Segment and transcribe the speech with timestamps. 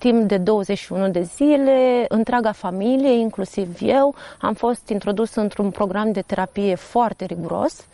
[0.00, 6.20] timp de 21 de zile, întreaga familie, inclusiv eu, am fost introdus într-un program de
[6.20, 7.84] terapie foarte riguros,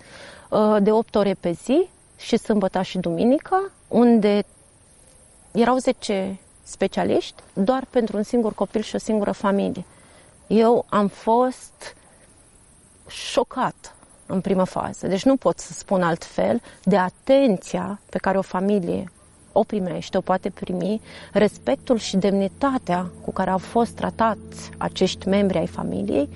[0.50, 4.44] uh, de 8 ore pe zi și sâmbătă și duminica, unde
[5.52, 9.84] erau 10 specialiști doar pentru un singur copil și o singură familie.
[10.46, 11.96] Eu am fost
[13.08, 13.94] șocat
[14.26, 19.10] în primă fază, deci nu pot să spun altfel, de atenția pe care o familie
[19.58, 21.00] o primește, o poate primi,
[21.32, 26.28] respectul și demnitatea cu care au fost tratați acești membri ai familiei.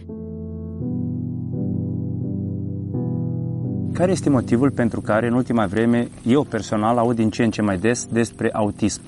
[3.93, 7.63] Care este motivul pentru care în ultima vreme eu personal aud din ce în ce
[7.63, 9.01] mai des despre autism?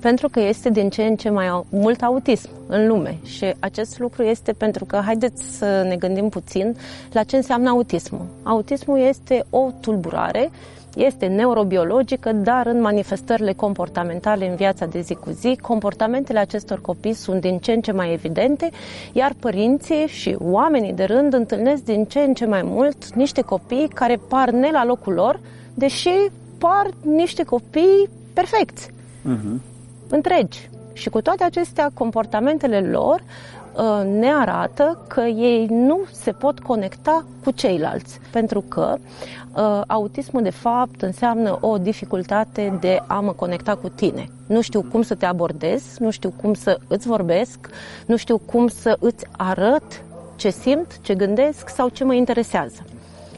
[0.00, 4.22] pentru că este din ce în ce mai mult autism în lume și acest lucru
[4.22, 6.76] este pentru că haideți să ne gândim puțin
[7.12, 8.26] la ce înseamnă autismul.
[8.42, 10.50] Autismul este o tulburare
[10.96, 17.12] este neurobiologică, dar în manifestările comportamentale în viața de zi cu zi, comportamentele acestor copii
[17.12, 18.70] sunt din ce în ce mai evidente,
[19.12, 23.88] iar părinții și oamenii de rând întâlnesc din ce în ce mai mult niște copii
[23.94, 25.40] care par ne la locul lor,
[25.74, 26.14] deși
[26.58, 28.88] par niște copii perfecți.
[28.88, 29.68] Uh-huh
[30.10, 30.68] întregi.
[30.92, 33.59] Și cu toate acestea, comportamentele lor uh,
[34.04, 38.96] ne arată că ei nu se pot conecta cu ceilalți, pentru că
[39.54, 44.28] uh, autismul de fapt înseamnă o dificultate de a mă conecta cu tine.
[44.46, 47.58] Nu știu cum să te abordez, nu știu cum să îți vorbesc,
[48.06, 50.04] nu știu cum să îți arăt
[50.36, 52.84] ce simt, ce gândesc sau ce mă interesează.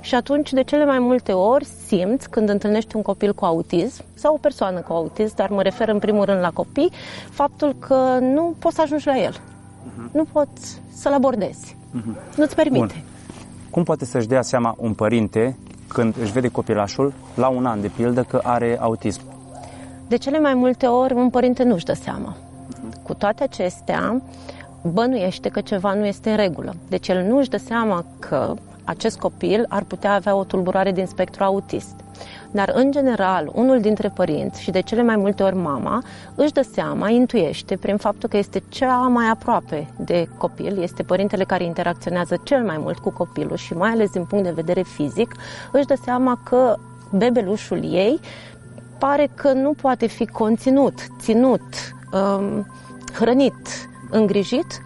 [0.00, 4.34] Și atunci, de cele mai multe ori, simți când întâlnești un copil cu autism sau
[4.34, 6.92] o persoană cu autism, dar mă refer în primul rând la copii,
[7.30, 9.40] faptul că nu poți să ajungi la el.
[9.82, 10.12] Uh-huh.
[10.12, 11.76] Nu poți să-l abordezi.
[11.76, 12.36] Uh-huh.
[12.36, 12.78] Nu-ți permite.
[12.78, 13.04] Bun.
[13.70, 15.56] Cum poate să-și dea seama un părinte
[15.88, 19.20] când își vede copilașul la un an, de pildă, că are autism?
[20.08, 22.36] De cele mai multe ori, un părinte nu-și dă seama.
[22.36, 23.02] Uh-huh.
[23.02, 24.22] Cu toate acestea,
[24.82, 26.74] bănuiește că ceva nu este în regulă.
[26.88, 31.44] Deci el nu-și dă seama că acest copil ar putea avea o tulburare din spectru
[31.44, 31.94] autist.
[32.50, 36.02] Dar, în general, unul dintre părinți și de cele mai multe ori mama
[36.34, 41.44] își dă seama, intuiește, prin faptul că este cea mai aproape de copil, este părintele
[41.44, 45.34] care interacționează cel mai mult cu copilul și mai ales din punct de vedere fizic,
[45.72, 46.76] își dă seama că
[47.10, 48.20] bebelușul ei
[48.98, 51.62] pare că nu poate fi conținut, ținut,
[52.12, 52.66] um,
[53.12, 54.82] hrănit, îngrijit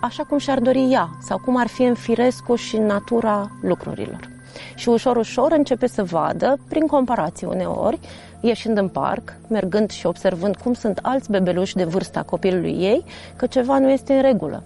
[0.00, 4.28] așa cum și-ar dori ea sau cum ar fi în firescu și în natura lucrurilor.
[4.74, 7.98] Și ușor, ușor începe să vadă, prin comparație uneori,
[8.40, 13.04] ieșind în parc, mergând și observând cum sunt alți bebeluși de vârsta copilului ei,
[13.36, 14.62] că ceva nu este în regulă.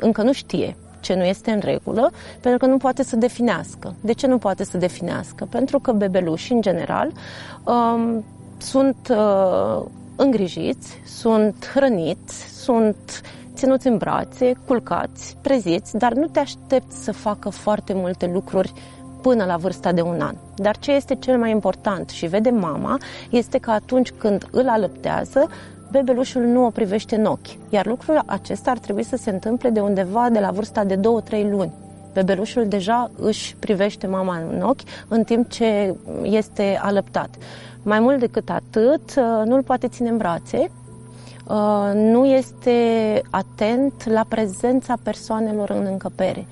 [0.00, 2.10] Încă nu știe ce nu este în regulă,
[2.40, 3.94] pentru că nu poate să definească.
[4.00, 5.46] De ce nu poate să definească?
[5.50, 7.12] Pentru că bebelușii, în general,
[7.64, 8.24] um,
[8.58, 9.82] sunt uh,
[10.16, 13.22] îngrijiți, sunt hrăniți, sunt
[13.54, 18.72] ținuți în brațe, culcați, preziți, dar nu te aștepți să facă foarte multe lucruri
[19.22, 20.34] până la vârsta de un an.
[20.56, 22.98] Dar ce este cel mai important și vede mama
[23.30, 25.48] este că atunci când îl alăptează,
[25.90, 27.70] bebelușul nu o privește în ochi.
[27.70, 31.00] Iar lucrul acesta ar trebui să se întâmple de undeva de la vârsta de 2-3
[31.50, 31.72] luni.
[32.12, 37.28] Bebelușul deja își privește mama în ochi în timp ce este alăptat.
[37.82, 39.14] Mai mult decât atât,
[39.44, 40.81] nu îl poate ține în brațe, Uh,
[41.94, 42.72] nu este
[43.30, 46.46] atent la prezența persoanelor în încăpere,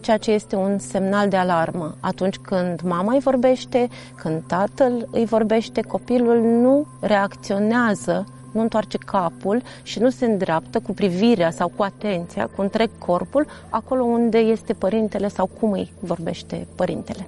[0.00, 1.94] ceea ce este un semnal de alarmă.
[2.00, 9.62] Atunci când mama îi vorbește, când tatăl îi vorbește, copilul nu reacționează nu întoarce capul
[9.82, 14.72] și nu se îndreaptă cu privirea sau cu atenția, cu întreg corpul, acolo unde este
[14.72, 17.26] părintele sau cum îi vorbește părintele.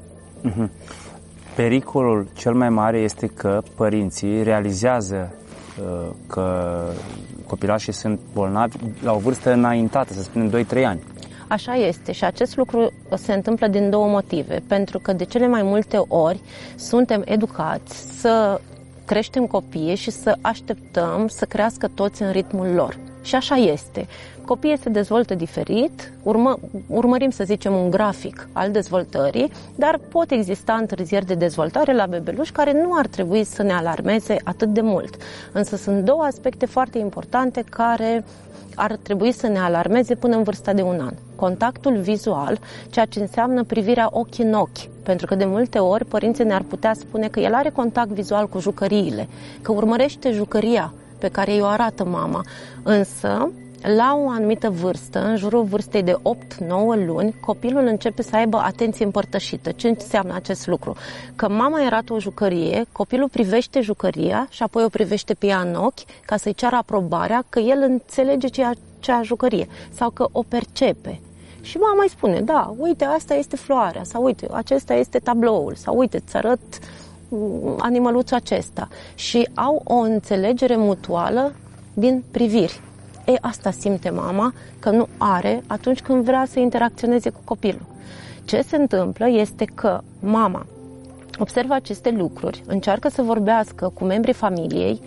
[0.49, 0.69] Uh-huh.
[1.57, 5.35] Pericolul cel mai mare este că părinții realizează
[6.27, 6.77] că
[7.47, 11.03] copilașii sunt bolnavi la o vârstă înaintată, să spunem 2-3 ani.
[11.49, 14.63] Așa este și acest lucru se întâmplă din două motive.
[14.67, 16.41] Pentru că de cele mai multe ori
[16.77, 18.61] suntem educați să
[19.05, 22.99] creștem copiii și să așteptăm să crească toți în ritmul lor.
[23.23, 24.07] Și așa este.
[24.45, 30.73] Copiii se dezvoltă diferit, urmă, urmărim să zicem un grafic al dezvoltării, dar pot exista
[30.73, 35.17] întârzieri de dezvoltare la bebeluș care nu ar trebui să ne alarmeze atât de mult.
[35.53, 38.25] Însă sunt două aspecte foarte importante care
[38.75, 41.15] ar trebui să ne alarmeze până în vârsta de un an.
[41.37, 42.59] Contactul vizual,
[42.91, 46.95] ceea ce înseamnă privirea ochi în ochi, pentru că de multe ori părinții ne-ar putea
[46.95, 49.29] spune că el are contact vizual cu jucăriile,
[49.63, 50.93] că urmărește jucăria
[51.23, 52.45] pe care i-o arată mama,
[52.83, 53.51] însă
[53.97, 56.19] la o anumită vârstă, în jurul vârstei de 8-9
[57.07, 59.73] luni, copilul începe să aibă atenție împărtășită.
[59.73, 60.97] Ce înseamnă acest lucru?
[61.37, 65.75] Că mama era o jucărie, copilul privește jucăria și apoi o privește pe ea în
[65.75, 71.21] ochi ca să-i ceară aprobarea că el înțelege ceea, cea jucărie sau că o percepe.
[71.61, 75.97] Și mama îi spune, da, uite, asta este floarea, sau uite, acesta este tabloul, sau
[75.99, 77.02] uite, îți arăt mm,
[77.79, 78.89] animăluțul acesta.
[79.15, 81.53] Și au o înțelegere mutuală
[81.95, 82.81] din priviri.
[83.25, 87.87] E, asta simte mama că nu are atunci când vrea să interacționeze cu copilul.
[88.45, 90.67] Ce se întâmplă este că mama
[91.39, 95.01] observă aceste lucruri, încearcă să vorbească cu membrii familiei.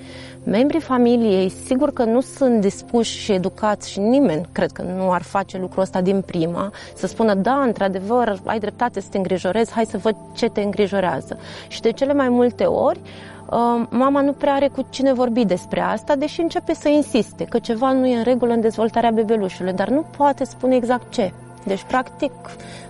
[0.43, 5.21] Membrii familiei, sigur că nu sunt dispuși și educați și nimeni cred că nu ar
[5.21, 9.85] face lucrul ăsta din prima, să spună, da, într-adevăr, ai dreptate să te îngrijorezi, hai
[9.85, 11.39] să văd ce te îngrijorează.
[11.67, 15.81] Și de cele mai multe ori, uh, mama nu prea are cu cine vorbi despre
[15.81, 19.89] asta, deși începe să insiste că ceva nu e în regulă în dezvoltarea bebelușului, dar
[19.89, 21.33] nu poate spune exact ce.
[21.65, 22.31] Deci, practic...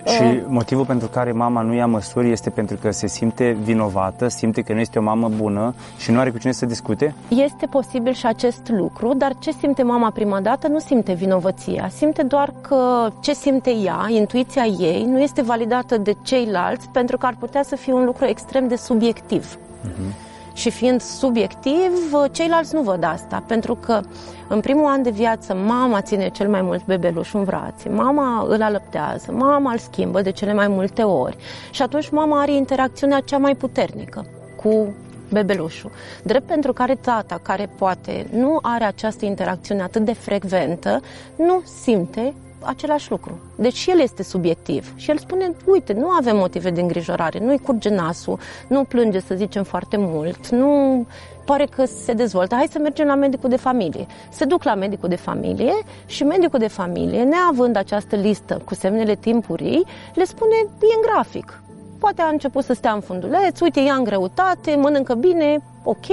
[0.06, 4.27] Și uh, motivul pentru care mama nu ia măsuri este pentru că se simte vinovată,
[4.27, 7.16] simte că nu este o mamă bună și nu are cu cine să discute?
[7.27, 11.89] Este posibil și acest lucru, dar ce simte mama prima dată nu simte vinovăția.
[11.95, 17.25] Simte doar că ce simte ea, intuiția ei, nu este validată de ceilalți pentru că
[17.25, 19.57] ar putea să fie un lucru extrem de subiectiv.
[19.57, 20.25] Uh-huh.
[20.56, 21.92] Și fiind subiectiv,
[22.31, 24.02] ceilalți nu văd asta, pentru că
[24.48, 28.62] în primul an de viață mama ține cel mai mult bebeluș în brațe, mama îl
[28.62, 31.38] alăptează, mama îl schimbă de cele mai multe ori
[31.72, 34.25] și atunci mama are interacțiunea cea mai puternică
[34.56, 34.94] cu
[35.31, 35.92] bebelușul.
[36.24, 41.02] Drept pentru care tata, care poate nu are această interacțiune atât de frecventă,
[41.36, 42.34] nu simte
[42.66, 43.40] același lucru.
[43.56, 47.90] Deci el este subiectiv și el spune, uite, nu avem motive de îngrijorare, nu-i curge
[47.90, 51.06] nasul, nu plânge, să zicem, foarte mult, nu
[51.46, 54.08] pare că se dezvoltă, hai să mergem la medicul de familie.
[54.30, 55.74] Se duc la medicul de familie
[56.06, 61.62] și medicul de familie, neavând această listă cu semnele timpurii, le spune, e în grafic.
[62.00, 66.06] Poate a început să stea în funduleț, uite, ia în greutate, mănâncă bine, ok,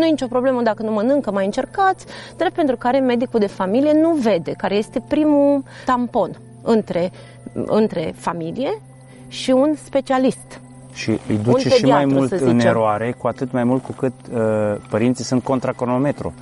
[0.00, 2.06] nu e nicio problemă dacă nu mănâncă, mai încercați,
[2.36, 6.30] drept pentru care medicul de familie nu vede, care este primul tampon
[6.62, 7.10] între,
[7.52, 8.80] între familie
[9.28, 10.60] și un specialist.
[10.92, 14.76] Și îi duce și mai mult în eroare, cu atât mai mult cu cât uh,
[14.90, 16.34] părinții sunt contra cronometru.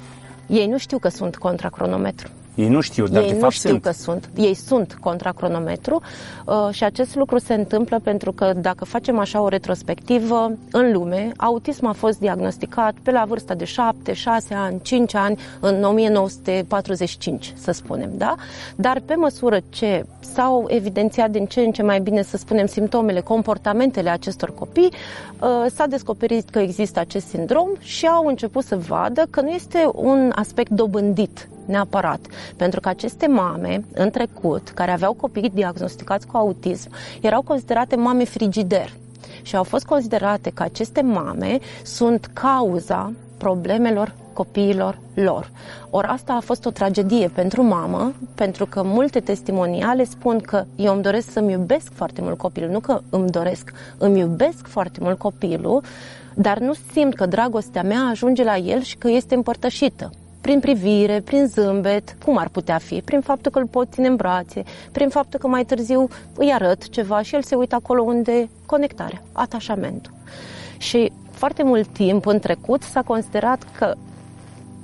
[0.47, 2.29] Ei nu știu că sunt contra cronometru.
[2.59, 3.83] Ei nu știu, dar ei de nu fapt știu sunt.
[3.83, 4.31] că sunt.
[4.37, 6.03] Ei sunt contra cronometru
[6.45, 11.33] uh, și acest lucru se întâmplă pentru că dacă facem așa o retrospectivă în lume,
[11.37, 17.55] autism a fost diagnosticat pe la vârsta de 7, 6 ani, 5 ani în 1945,
[17.57, 18.35] să spunem, da?
[18.77, 23.21] Dar pe măsură ce s-au evidențiat din ce în ce mai bine, să spunem, simptomele,
[23.21, 24.93] comportamentele acestor copii,
[25.41, 29.89] uh, s-a descoperit că există acest sindrom și au început să vadă că nu este
[29.95, 32.21] un aspect dobândit neapărat.
[32.57, 38.25] Pentru că aceste mame, în trecut, care aveau copii diagnosticați cu autism, erau considerate mame
[38.25, 38.93] frigider.
[39.43, 45.51] Și au fost considerate că aceste mame sunt cauza problemelor copiilor lor.
[45.91, 50.93] Ori asta a fost o tragedie pentru mamă, pentru că multe testimoniale spun că eu
[50.93, 55.19] îmi doresc să-mi iubesc foarte mult copilul, nu că îmi doresc, îmi iubesc foarte mult
[55.19, 55.83] copilul,
[56.35, 60.11] dar nu simt că dragostea mea ajunge la el și că este împărtășită
[60.49, 63.01] prin privire, prin zâmbet, cum ar putea fi?
[63.05, 64.63] Prin faptul că îl pot ține în brațe,
[64.93, 69.23] prin faptul că mai târziu îi arăt ceva și el se uită acolo unde conectarea,
[69.33, 70.13] atașamentul.
[70.79, 73.95] Și foarte mult timp în trecut s-a considerat că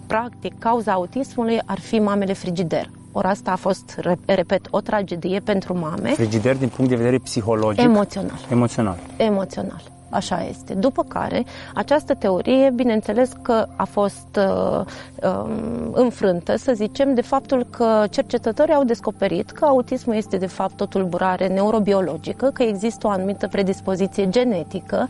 [0.06, 2.90] practic cauza autismului ar fi mamele frigider.
[3.12, 6.10] Ori asta a fost, repet, o tragedie pentru mame.
[6.10, 7.84] Frigider din punct de vedere psihologic?
[7.84, 8.38] Emoțional.
[8.50, 8.98] Emoțional.
[9.16, 9.93] Emoțional.
[10.14, 10.74] Așa este.
[10.74, 11.44] După care,
[11.74, 14.80] această teorie, bineînțeles că a fost uh,
[15.22, 20.80] uh, înfrântă, să zicem, de faptul că cercetătorii au descoperit că autismul este, de fapt,
[20.80, 25.08] o tulburare neurobiologică, că există o anumită predispoziție genetică,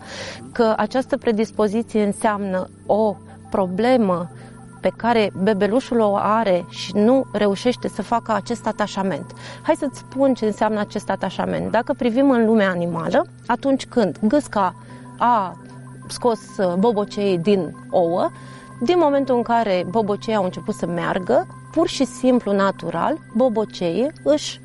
[0.53, 3.17] că această predispoziție înseamnă o
[3.51, 4.29] problemă
[4.85, 9.27] pe care bebelușul o are și nu reușește să facă acest atașament.
[9.63, 11.71] Hai să-ți spun ce înseamnă acest atașament.
[11.71, 14.75] Dacă privim în lumea animală, atunci când gâsca
[15.19, 15.57] a
[16.09, 18.31] scos uh, bobocei din ouă,
[18.81, 24.61] din momentul în care boboceii au început să meargă, pur și simplu natural, boboceii își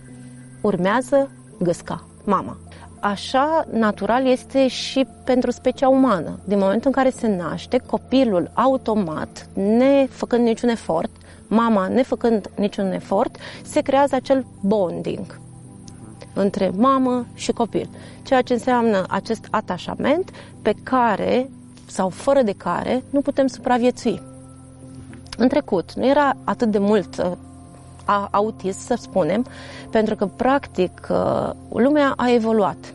[0.62, 1.30] urmează
[1.60, 2.58] gâsca, mama.
[3.00, 6.40] Așa natural este și pentru specia umană.
[6.46, 11.12] Din momentul în care se naște, copilul automat, nefăcând niciun efort,
[11.48, 15.40] mama nefăcând niciun efort, se creează acel bonding
[16.40, 17.90] între mamă și copil.
[18.24, 20.32] Ceea ce înseamnă acest atașament
[20.62, 21.50] pe care
[21.86, 24.22] sau fără de care nu putem supraviețui.
[25.38, 27.32] În trecut nu era atât de mult uh,
[28.32, 29.46] autist, să spunem,
[29.90, 32.94] pentru că, practic, uh, lumea a evoluat.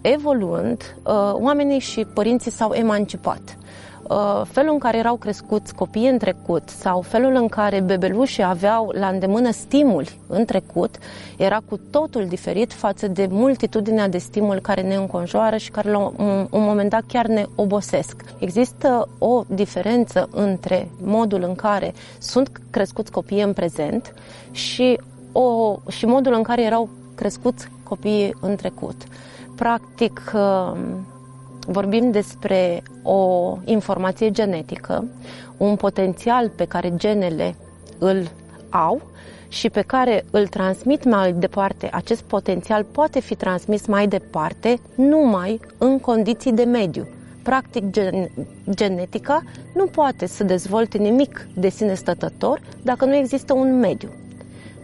[0.00, 3.58] Evoluând, uh, oamenii și părinții s-au emancipat.
[4.08, 8.92] Uh, felul în care erau crescuți copiii în trecut sau felul în care bebelușii aveau
[8.94, 10.98] la îndemână stimuli în trecut
[11.36, 15.98] era cu totul diferit față de multitudinea de stimuli care ne înconjoară și care la
[15.98, 18.24] un, un moment dat chiar ne obosesc.
[18.38, 24.14] Există o diferență între modul în care sunt crescuți copiii în prezent
[24.50, 25.00] și,
[25.32, 28.96] o, și modul în care erau crescuți copiii în trecut.
[29.56, 30.72] Practic, uh,
[31.66, 35.04] vorbim despre o informație genetică,
[35.56, 37.54] un potențial pe care genele
[37.98, 38.30] îl
[38.70, 39.02] au
[39.48, 45.60] și pe care îl transmit mai departe, acest potențial poate fi transmis mai departe numai
[45.78, 47.08] în condiții de mediu.
[47.42, 48.30] Practic, gen,
[48.70, 49.42] genetica
[49.74, 54.08] nu poate să dezvolte nimic de sine stătător dacă nu există un mediu.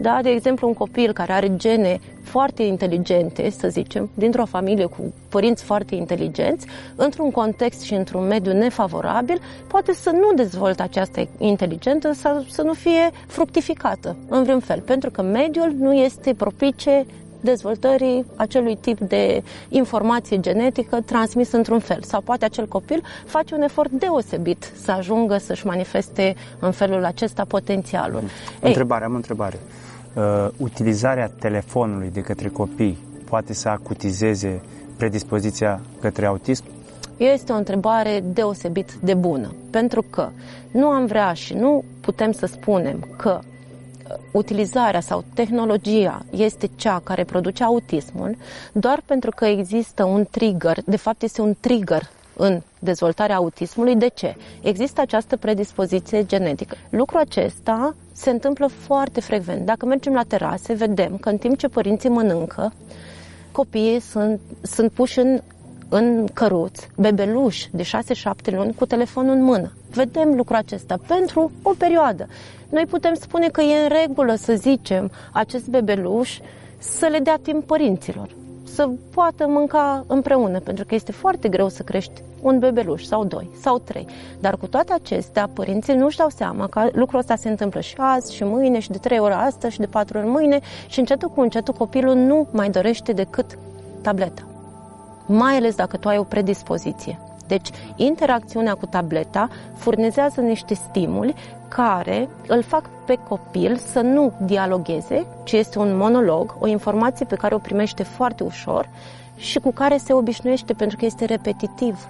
[0.03, 0.19] Da?
[0.23, 5.65] De exemplu, un copil care are gene foarte inteligente, să zicem, dintr-o familie cu părinți
[5.65, 6.67] foarte inteligenți,
[6.97, 12.73] într-un context și într-un mediu nefavorabil, poate să nu dezvolte această inteligență sau să nu
[12.73, 17.07] fie fructificată în vreun fel, pentru că mediul nu este propice
[17.41, 22.03] dezvoltării acelui tip de informație genetică transmis într-un fel.
[22.03, 27.45] Sau poate acel copil face un efort deosebit să ajungă să-și manifeste în felul acesta
[27.45, 28.23] potențialul.
[28.61, 29.59] Întrebare, Ei, am o întrebare
[30.15, 34.61] uh, utilizarea telefonului de către copii poate să acutizeze
[34.97, 36.65] predispoziția către autism?
[37.17, 40.29] Este o întrebare deosebit de bună, pentru că
[40.73, 47.01] nu am vrea și nu putem să spunem că uh, utilizarea sau tehnologia este cea
[47.05, 48.37] care produce autismul
[48.73, 53.97] doar pentru că există un trigger, de fapt este un trigger în dezvoltarea autismului.
[53.97, 54.37] De ce?
[54.63, 56.77] Există această predispoziție genetică.
[56.91, 59.67] Lucrul acesta se întâmplă foarte frecvent.
[59.67, 62.73] Dacă mergem la terase, vedem că în timp ce părinții mănâncă,
[63.53, 65.41] copiii sunt, sunt puși în,
[65.89, 69.73] în căruți, bebeluși de 6-7 luni cu telefonul în mână.
[69.91, 72.27] Vedem lucrul acesta pentru o perioadă.
[72.69, 76.39] Noi putem spune că e în regulă să zicem acest bebeluș
[76.79, 78.29] să le dea timp părinților
[78.75, 83.51] să poată mânca împreună, pentru că este foarte greu să crești un bebeluș sau doi
[83.61, 84.07] sau trei.
[84.41, 88.35] Dar cu toate acestea, părinții nu-și dau seama că lucrul ăsta se întâmplă și azi,
[88.35, 91.41] și mâine, și de trei ori astăzi, și de patru ori mâine și încetul cu
[91.41, 93.59] încetul copilul nu mai dorește decât
[94.03, 94.43] tableta.
[95.27, 97.19] Mai ales dacă tu ai o predispoziție.
[97.53, 101.35] Deci, interacțiunea cu tableta furnizează niște stimuli
[101.69, 107.35] care îl fac pe copil să nu dialogueze, ci este un monolog, o informație pe
[107.35, 108.89] care o primește foarte ușor
[109.37, 112.09] și cu care se obișnuiește pentru că este repetitiv.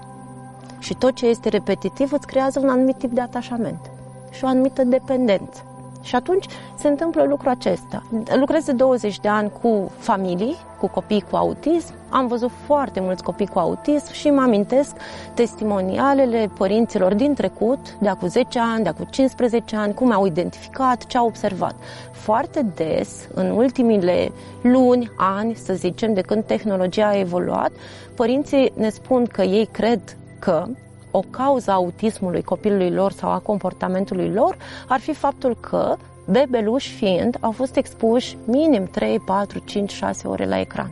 [0.78, 3.90] Și tot ce este repetitiv îți creează un anumit tip de atașament
[4.30, 5.71] și o anumită dependență.
[6.02, 6.46] Și atunci
[6.78, 8.02] se întâmplă lucrul acesta.
[8.34, 11.94] Lucrez de 20 de ani cu familii, cu copii cu autism.
[12.08, 14.96] Am văzut foarte mulți copii cu autism și mă amintesc
[15.34, 21.06] testimonialele părinților din trecut, de acum 10 ani, de acum 15 ani, cum au identificat,
[21.06, 21.74] ce au observat.
[22.10, 24.32] Foarte des, în ultimile
[24.62, 27.70] luni, ani, să zicem, de când tehnologia a evoluat,
[28.14, 30.00] părinții ne spun că ei cred
[30.38, 30.66] că
[31.12, 34.56] o cauză a autismului copilului lor sau a comportamentului lor
[34.88, 35.96] ar fi faptul că
[36.30, 40.90] bebeluși fiind au fost expuși minim 3, 4, 5, 6 ore la ecran.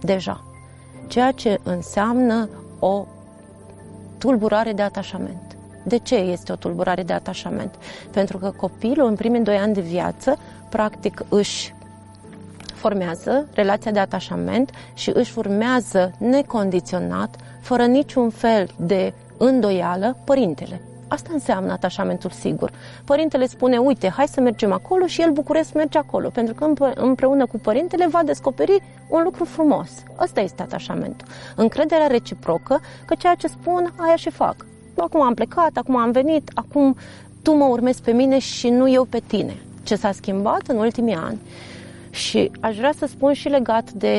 [0.00, 0.44] Deja.
[1.08, 3.06] Ceea ce înseamnă o
[4.18, 5.56] tulburare de atașament.
[5.84, 7.74] De ce este o tulburare de atașament?
[8.10, 10.38] Pentru că copilul în primii doi ani de viață
[10.68, 11.74] practic își
[12.74, 19.12] formează relația de atașament și își urmează necondiționat, fără niciun fel de
[19.46, 20.80] îndoială părintele.
[21.08, 22.72] Asta înseamnă atașamentul sigur.
[23.04, 27.46] Părintele spune, uite, hai să mergem acolo și el bucuros merge acolo, pentru că împreună
[27.46, 29.90] cu părintele va descoperi un lucru frumos.
[30.16, 31.26] Asta este atașamentul.
[31.56, 34.66] Încrederea reciprocă că ceea ce spun, aia și fac.
[34.96, 36.96] Acum am plecat, acum am venit, acum
[37.42, 39.56] tu mă urmezi pe mine și nu eu pe tine.
[39.82, 41.40] Ce s-a schimbat în ultimii ani
[42.12, 44.16] și aș vrea să spun și legat de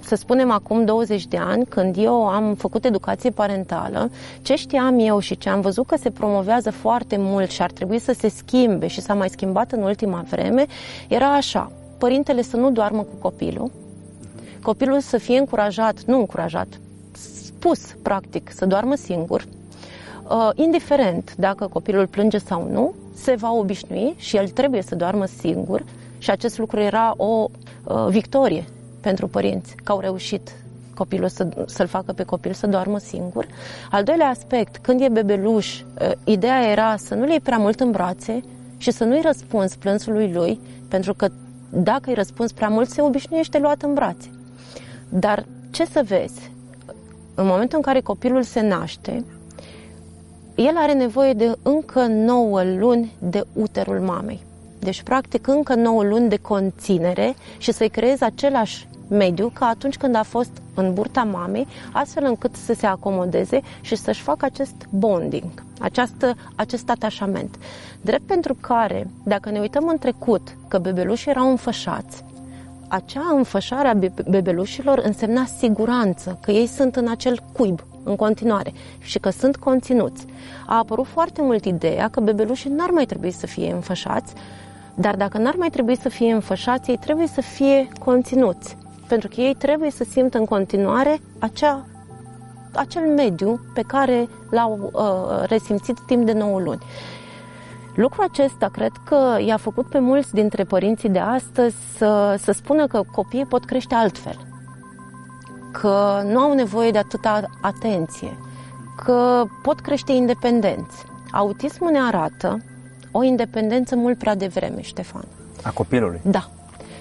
[0.00, 4.10] să spunem acum 20 de ani, când eu am făcut educație parentală,
[4.42, 7.98] ce știam eu și ce am văzut că se promovează foarte mult și ar trebui
[7.98, 10.66] să se schimbe și s-a mai schimbat în ultima vreme,
[11.08, 13.70] era așa, părintele să nu doarmă cu copilul,
[14.62, 16.68] copilul să fie încurajat, nu încurajat,
[17.12, 19.44] spus practic să doarmă singur,
[20.28, 25.24] uh, indiferent dacă copilul plânge sau nu, se va obișnui și el trebuie să doarmă
[25.24, 25.84] singur
[26.24, 27.48] și acest lucru era o
[27.84, 28.64] uh, victorie
[29.00, 30.50] pentru părinți, că au reușit
[30.94, 33.46] copilul să, să-l facă pe copil să doarmă singur.
[33.90, 37.90] Al doilea aspect, când e bebeluș, uh, ideea era să nu-l iei prea mult în
[37.90, 38.40] brațe
[38.76, 41.28] și să nu-i răspunzi plânsului lui, pentru că
[41.70, 44.30] dacă îi răspunzi prea mult, se obișnuiește luat în brațe.
[45.08, 46.50] Dar ce să vezi?
[47.34, 49.24] În momentul în care copilul se naște,
[50.54, 54.52] el are nevoie de încă 9 luni de uterul mamei.
[54.84, 60.14] Deci, practic, încă 9 luni de conținere și să-i creezi același mediu ca atunci când
[60.14, 65.64] a fost în burta mamei, astfel încât să se acomodeze și să-și facă acest bonding,
[65.80, 67.56] această, acest atașament.
[68.00, 72.24] Drept pentru care, dacă ne uităm în trecut că bebelușii erau înfășați,
[72.88, 79.18] acea înfășare a bebelușilor însemna siguranță, că ei sunt în acel cuib în continuare și
[79.18, 80.26] că sunt conținuți.
[80.66, 84.34] A apărut foarte mult ideea că bebelușii n-ar mai trebui să fie înfășați,
[84.96, 88.76] dar dacă n-ar mai trebui să fie înfășați, ei trebuie să fie conținuți
[89.08, 91.86] pentru că ei trebuie să simtă în continuare acea,
[92.72, 96.82] acel mediu pe care l-au uh, resimțit timp de 9 luni.
[97.94, 102.86] Lucrul acesta cred că i-a făcut pe mulți dintre părinții de astăzi să, să spună
[102.86, 104.36] că copiii pot crește altfel,
[105.72, 108.38] că nu au nevoie de atâta atenție,
[109.04, 111.04] că pot crește independenți.
[111.32, 112.62] Autismul ne arată
[113.16, 115.24] o independență mult prea devreme, Ștefan.
[115.62, 116.20] A copilului?
[116.22, 116.50] Da.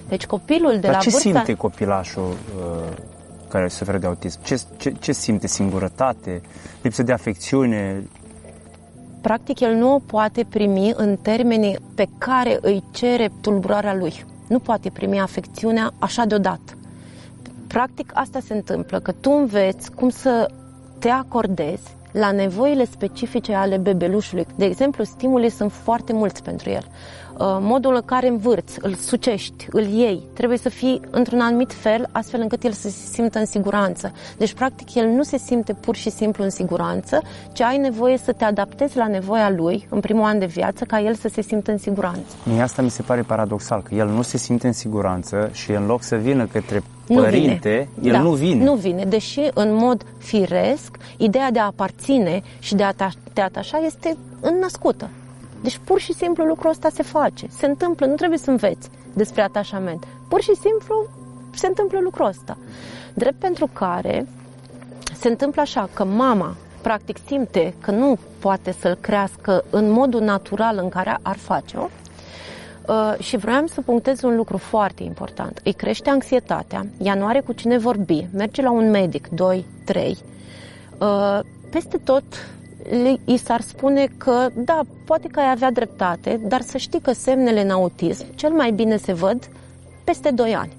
[0.08, 1.30] Deci copilul de Dar la ce vârsta...
[1.30, 2.94] simte copilașul uh,
[3.48, 4.40] care suferă de autism?
[4.44, 5.48] Ce, ce, ce simte?
[5.48, 6.42] Singurătate?
[6.82, 8.04] Lipsă de afecțiune?
[9.22, 14.26] Practic, el nu o poate primi în termenii pe care îi cere tulburarea lui.
[14.48, 16.74] Nu poate primi afecțiunea așa deodată.
[17.68, 20.52] Practic, asta se întâmplă, că tu înveți cum să
[21.00, 24.46] te acordezi la nevoile specifice ale bebelușului.
[24.56, 26.84] De exemplu, stimulii sunt foarte mulți pentru el.
[27.38, 32.10] Uh, modul în care învârți, îl sucești, îl iei, trebuie să fii într-un anumit fel,
[32.12, 34.12] astfel încât el să se simtă în siguranță.
[34.38, 37.22] Deci, practic, el nu se simte pur și simplu în siguranță,
[37.52, 41.02] ci ai nevoie să te adaptezi la nevoia lui în primul an de viață, ca
[41.02, 42.36] el să se simtă în siguranță.
[42.44, 45.86] Mie asta mi se pare paradoxal, că el nu se simte în siguranță și în
[45.86, 48.64] loc să vină către părinte, nu el da, nu vine.
[48.64, 52.94] Nu vine, deși în mod firesc, ideea de a aparține și de a
[53.34, 55.10] te atașa este înnăscută.
[55.64, 59.42] Deci pur și simplu lucrul ăsta se face, se întâmplă, nu trebuie să înveți despre
[59.42, 60.08] atașament.
[60.28, 61.08] Pur și simplu
[61.54, 62.58] se întâmplă lucrul ăsta.
[63.14, 64.28] Drept pentru care
[65.18, 70.78] se întâmplă așa că mama practic simte că nu poate să-l crească în modul natural
[70.82, 71.88] în care ar face-o
[72.88, 75.62] uh, și vreau să punctez un lucru foarte important.
[75.64, 80.18] Îi crește anxietatea, ea nu are cu cine vorbi, merge la un medic, 2, 3,
[80.98, 82.24] uh, peste tot
[83.26, 87.62] i s-ar spune că, da, poate că ai avea dreptate, dar să știi că semnele
[87.62, 89.50] în autism cel mai bine se văd
[90.04, 90.72] peste 2 ani.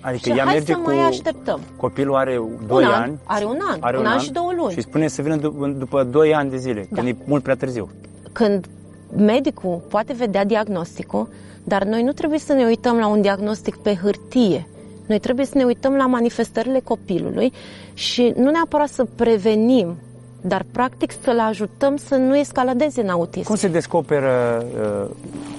[0.00, 0.90] Adică și ea hai merge să cu...
[0.90, 1.60] mai așteptăm.
[1.76, 2.94] Copilul are 2 un ani.
[2.94, 4.72] An, are un an, are un, un an, an și două luni.
[4.72, 6.96] Și spune să vină dup- după 2 ani de zile, Da.
[7.02, 7.90] când e mult prea târziu.
[8.32, 8.66] Când
[9.16, 11.28] medicul poate vedea diagnosticul,
[11.64, 14.66] dar noi nu trebuie să ne uităm la un diagnostic pe hârtie.
[15.06, 17.52] Noi trebuie să ne uităm la manifestările copilului
[17.94, 19.96] și nu neapărat să prevenim,
[20.46, 23.46] dar practic să-l ajutăm să nu escaladeze în autism.
[23.46, 25.10] Cum se descoperă, uh,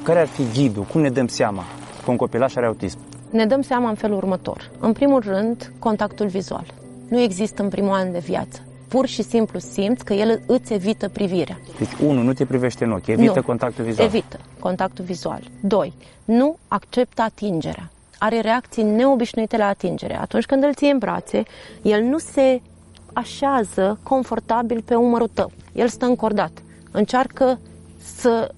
[0.03, 1.63] care ar fi ghidul, cum ne dăm seama
[2.03, 2.97] că un copilaș are autism?
[3.29, 4.71] Ne dăm seama în felul următor.
[4.79, 6.65] În primul rând, contactul vizual.
[7.09, 8.59] Nu există în primul an de viață.
[8.87, 11.59] Pur și simplu simți că el îți evită privirea.
[11.77, 13.43] Deci, unu, nu te privește în ochi, evită Nu.
[13.43, 14.07] contactul vizual.
[14.07, 15.41] Evită contactul vizual.
[15.59, 15.93] 2.
[16.25, 17.89] Nu acceptă atingerea.
[18.19, 20.19] Are reacții neobișnuite la atingere.
[20.19, 21.43] Atunci când îl ții în brațe,
[21.81, 22.61] el nu se
[23.15, 25.51] așează confortabil pe umărul tău.
[25.73, 26.51] El stă încordat.
[26.91, 27.59] Încearcă
[28.03, 28.51] să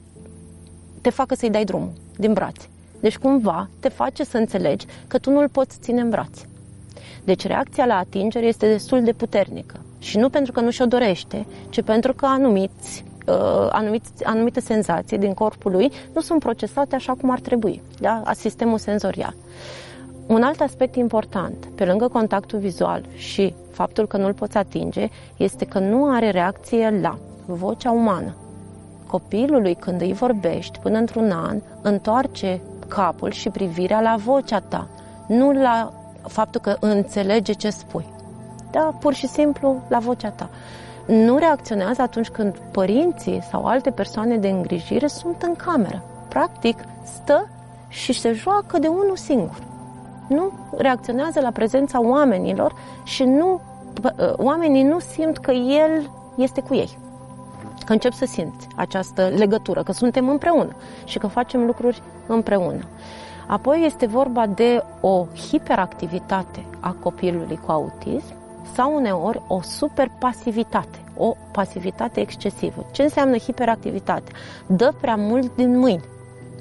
[1.02, 2.70] te facă să-i dai drumul din brațe.
[3.00, 6.50] Deci cumva te face să înțelegi că tu nu-l poți ține în brațe.
[7.24, 9.80] Deci reacția la atingere este destul de puternică.
[10.00, 15.18] Și nu pentru că nu și-o dorește, ci pentru că anumiți, uh, anumiți, anumite senzații
[15.18, 18.22] din corpul lui nu sunt procesate așa cum ar trebui, da?
[18.26, 19.36] a sistemul senzorial.
[20.28, 25.66] Un alt aspect important, pe lângă contactul vizual și faptul că nu-l poți atinge, este
[25.66, 28.36] că nu are reacție la vocea umană.
[29.08, 34.88] Copilului, când îi vorbești până într-un an, întoarce capul și privirea la vocea ta,
[35.28, 38.06] nu la faptul că înțelege ce spui.
[38.72, 40.50] Da, pur și simplu la vocea ta.
[41.06, 46.04] Nu reacționează atunci când părinții sau alte persoane de îngrijire sunt în cameră.
[46.30, 47.50] Practic, stă
[47.88, 49.76] și se joacă de unul singur.
[50.28, 53.62] Nu reacționează la prezența oamenilor și nu,
[54.02, 56.98] pă- oamenii nu simt că el este cu ei.
[57.86, 62.84] Că încep să simți această legătură, că suntem împreună și că facem lucruri împreună.
[63.48, 68.36] Apoi este vorba de o hiperactivitate a copilului cu autism
[68.74, 72.86] sau uneori o superpasivitate, o pasivitate excesivă.
[72.92, 74.32] Ce înseamnă hiperactivitate?
[74.66, 76.04] Dă prea mult din mâini,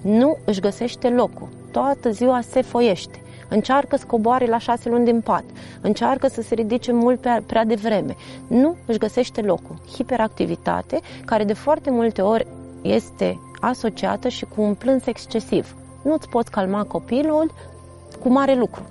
[0.03, 5.21] nu își găsește locul, toată ziua se foiește, încearcă să coboare la șase luni din
[5.21, 5.45] pat,
[5.81, 9.77] încearcă să se ridice mult prea, prea devreme, nu își găsește locul.
[9.93, 12.47] Hiperactivitate, care de foarte multe ori
[12.83, 15.77] este asociată și cu un plâns excesiv.
[16.03, 17.53] Nu-ți poți calma copilul
[18.23, 18.83] cu mare lucru.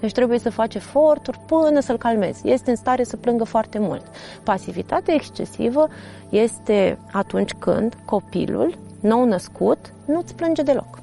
[0.00, 2.48] Deci trebuie să faci eforturi până să-l calmezi.
[2.48, 4.02] Este în stare să plângă foarte mult.
[4.42, 5.88] Pasivitatea excesivă
[6.28, 11.00] este atunci când copilul nou născut nu-ți plânge deloc.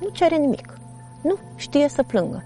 [0.00, 0.78] Nu cere nimic.
[1.22, 2.44] Nu știe să plângă.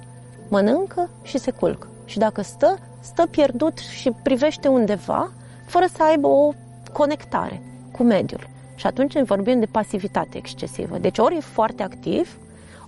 [0.48, 1.86] Mănâncă și se culcă.
[2.04, 5.30] Și dacă stă, stă pierdut și privește undeva
[5.66, 6.52] fără să aibă o
[6.92, 8.48] conectare cu mediul.
[8.74, 10.98] Și atunci vorbim de pasivitate excesivă.
[10.98, 12.38] Deci ori e foarte activ,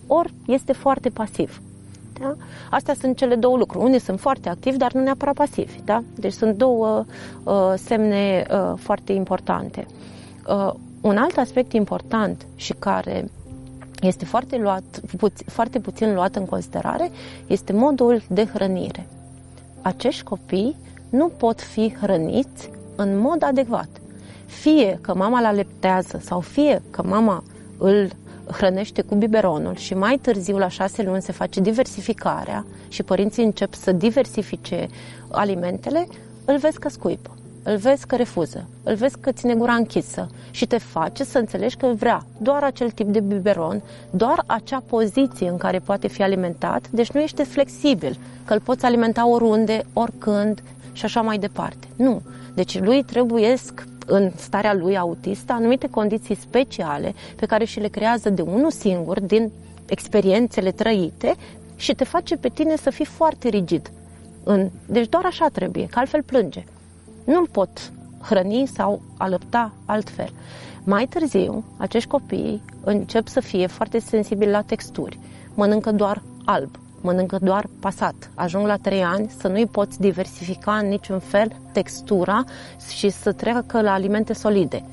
[0.07, 1.63] ori este foarte pasiv.
[2.21, 2.37] Da?
[2.71, 3.85] Astea sunt cele două lucruri.
[3.85, 5.81] Unii sunt foarte activi, dar nu neapărat pasivi.
[5.85, 6.03] Da?
[6.15, 7.05] Deci sunt două
[7.45, 9.87] uh, semne uh, foarte importante.
[10.49, 13.31] Uh, un alt aspect important și care
[14.01, 17.11] este foarte, luat, puț- foarte puțin luat în considerare
[17.47, 19.07] este modul de hrănire.
[19.83, 20.77] Acești copii
[21.11, 23.89] nu pot fi hrăniți în mod adecvat.
[24.47, 27.45] Fie că mama la leptează sau fie că mama
[27.79, 28.11] îl
[28.53, 33.75] hrănește cu biberonul și mai târziu, la șase luni, se face diversificarea și părinții încep
[33.75, 34.89] să diversifice
[35.31, 36.07] alimentele,
[36.45, 37.31] îl vezi că scuipă,
[37.69, 41.77] îl vezi că refuză, îl vezi că ține gura închisă și te face să înțelegi
[41.77, 46.89] că vrea doar acel tip de biberon, doar acea poziție în care poate fi alimentat,
[46.91, 51.87] deci nu ești flexibil, că îl poți alimenta oriunde, oricând și așa mai departe.
[51.97, 52.23] Nu.
[52.55, 58.31] Deci lui trebuiesc în starea lui autistă anumite condiții speciale pe care și le creează
[58.31, 59.51] de unul singur, din
[59.87, 61.35] experiențele trăite
[61.77, 63.91] și te face pe tine să fii foarte rigid.
[64.45, 64.71] În...
[64.87, 66.65] Deci doar așa trebuie, că altfel plânge.
[67.29, 70.29] Nu-l pot hrăni sau alăpta altfel.
[70.85, 75.19] Mai târziu, acești copii încep să fie foarte sensibili la texturi.
[75.55, 78.31] Mănâncă doar alb, mănâncă doar pasat.
[78.35, 82.45] Ajung la 3 ani să nu-i poți diversifica în niciun fel textura
[82.97, 84.85] și să treacă la alimente solide.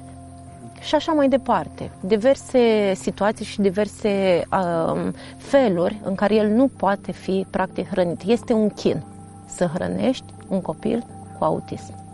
[0.80, 1.92] Și așa mai departe.
[2.00, 8.22] Diverse situații și diverse um, feluri în care el nu poate fi practic hrănit.
[8.26, 9.04] Este un chin
[9.46, 11.06] să hrănești un copil
[11.38, 12.05] cu autism.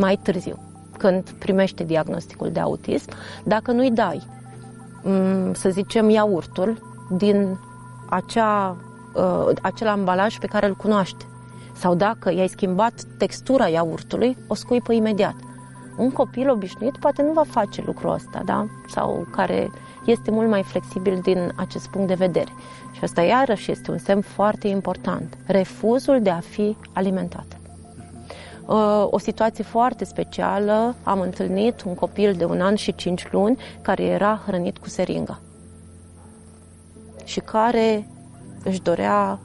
[0.00, 0.58] Mai târziu,
[0.98, 3.10] când primește diagnosticul de autism,
[3.44, 4.26] dacă nu-i dai,
[5.02, 6.78] um, să zicem, iaurtul
[7.10, 7.58] din
[8.08, 8.76] acea
[9.14, 11.24] uh, acel ambalaj pe care îl cunoaște.
[11.74, 15.34] Sau dacă i-ai schimbat textura iaurtului, o scuipă imediat.
[15.96, 18.66] Un copil obișnuit poate nu va face lucrul ăsta, da?
[18.88, 19.70] Sau care
[20.04, 22.52] este mult mai flexibil din acest punct de vedere.
[22.92, 25.36] Și asta iarăși este un semn foarte important.
[25.46, 27.59] Refuzul de a fi alimentat.
[28.70, 33.58] Uh, o situație foarte specială, am întâlnit un copil de un an și cinci luni
[33.82, 35.40] care era hrănit cu seringa
[37.24, 38.06] și care
[38.64, 39.38] își dorea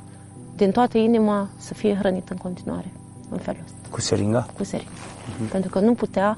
[0.55, 2.91] din toată inima să fie hrănit în continuare
[3.29, 3.77] în felul ăsta.
[3.89, 4.47] Cu seringa?
[4.57, 4.91] Cu seringa.
[4.91, 5.51] Uh-huh.
[5.51, 6.37] Pentru că nu putea,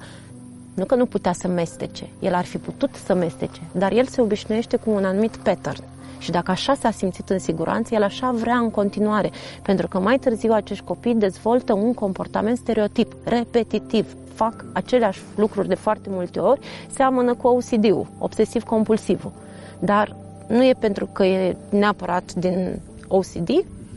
[0.73, 4.21] nu că nu putea să mestece, el ar fi putut să mestece, dar el se
[4.21, 5.83] obișnuiește cu un anumit pattern.
[6.19, 9.31] Și dacă așa s-a simțit în siguranță, el așa vrea în continuare.
[9.61, 15.75] Pentru că mai târziu acești copii dezvoltă un comportament stereotip, repetitiv, fac aceleași lucruri de
[15.75, 16.59] foarte multe ori,
[16.95, 19.31] seamănă cu OCD-ul, obsesiv-compulsivul.
[19.79, 20.15] Dar
[20.47, 23.49] nu e pentru că e neapărat din OCD,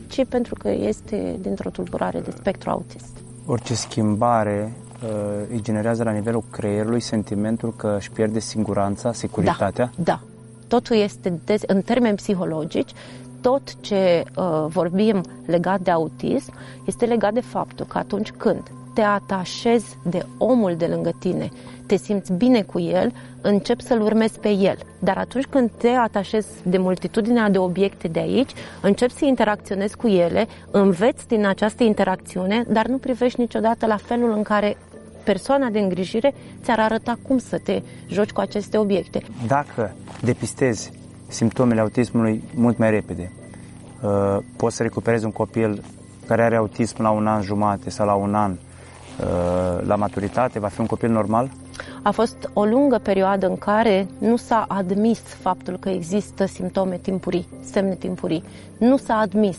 [0.07, 3.17] ci pentru că este dintr-o tulburare de spectru autist.
[3.45, 5.09] Orice schimbare uh,
[5.49, 9.91] îi generează la nivelul creierului sentimentul că își pierde siguranța, securitatea?
[9.95, 10.19] Da, da.
[10.71, 12.91] Totul este, de, în termeni psihologici,
[13.41, 16.53] tot ce uh, vorbim legat de autism
[16.85, 18.61] este legat de faptul că atunci când
[18.93, 21.49] te atașezi de omul de lângă tine,
[21.85, 24.77] te simți bine cu el, începi să-l urmezi pe el.
[24.99, 30.07] Dar atunci când te atașezi de multitudinea de obiecte de aici, începi să interacționezi cu
[30.07, 34.77] ele, înveți din această interacțiune, dar nu privești niciodată la felul în care
[35.23, 39.21] persoana de îngrijire ți-ar arăta cum să te joci cu aceste obiecte.
[39.47, 40.91] Dacă depistezi
[41.27, 43.31] simptomele autismului mult mai repede,
[44.01, 45.83] uh, poți să recuperezi un copil
[46.27, 50.67] care are autism la un an jumate sau la un an, uh, la maturitate, va
[50.67, 51.49] fi un copil normal?
[52.03, 57.47] A fost o lungă perioadă în care nu s-a admis faptul că există simptome timpurii,
[57.63, 58.43] semne timpurii.
[58.77, 59.57] Nu s-a admis.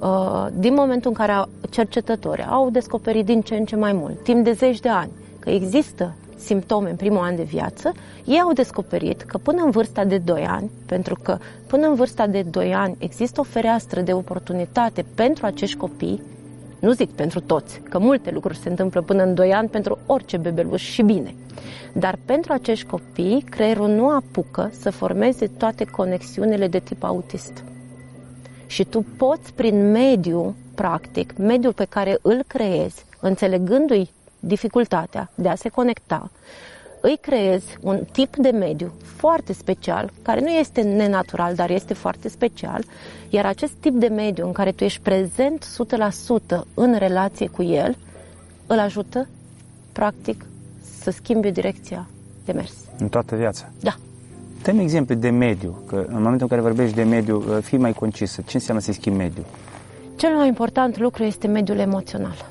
[0.00, 4.44] Uh, din momentul în care cercetători au descoperit din ce în ce mai mult, timp
[4.44, 7.92] de zeci de ani, că există simptome în primul an de viață,
[8.24, 12.26] ei au descoperit că până în vârsta de 2 ani, pentru că până în vârsta
[12.26, 16.22] de 2 ani există o fereastră de oportunitate pentru acești copii
[16.80, 20.36] Nu zic pentru toți, că multe lucruri se întâmplă până în 2 ani pentru orice
[20.36, 21.34] bebeluș și bine.
[21.92, 27.64] Dar pentru acești copii, creierul nu apucă să formeze toate conexiunile de tip autist.
[28.70, 35.54] Și tu poți, prin mediu, practic, mediul pe care îl creezi, înțelegându-i dificultatea de a
[35.54, 36.30] se conecta,
[37.00, 42.28] îi creezi un tip de mediu foarte special, care nu este nenatural, dar este foarte
[42.28, 42.84] special,
[43.28, 45.66] iar acest tip de mediu în care tu ești prezent
[46.54, 47.96] 100% în relație cu el,
[48.66, 49.28] îl ajută,
[49.92, 50.44] practic,
[51.00, 52.06] să schimbi direcția
[52.44, 52.74] de mers.
[52.98, 53.68] În toată viața?
[53.80, 53.96] Da.
[54.62, 57.92] Dăm exemple de mediu, că în momentul în care vorbești de mediu, uh, fii mai
[57.92, 58.42] concisă.
[58.46, 59.44] Ce înseamnă să schimbi mediu?
[60.16, 62.46] Cel mai important lucru este mediul emoțional.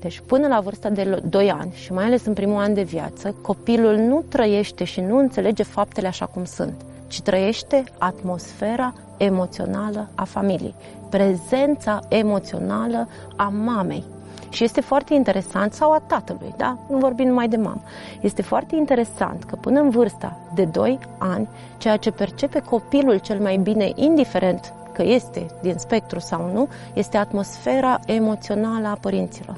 [0.00, 3.34] Deci până la vârsta de 2 ani și mai ales în primul an de viață,
[3.42, 6.74] copilul nu trăiește și nu înțelege faptele așa cum sunt,
[7.06, 10.74] ci trăiește atmosfera emoțională a familiei,
[11.10, 14.04] prezența emoțională a mamei.
[14.50, 16.76] Și este foarte interesant, sau a tatălui, da?
[16.88, 17.82] Nu vorbim numai de mamă.
[18.20, 23.40] Este foarte interesant că până în vârsta de 2 ani, ceea ce percepe copilul cel
[23.40, 29.56] mai bine, indiferent că este din spectru sau nu, este atmosfera emoțională a părinților.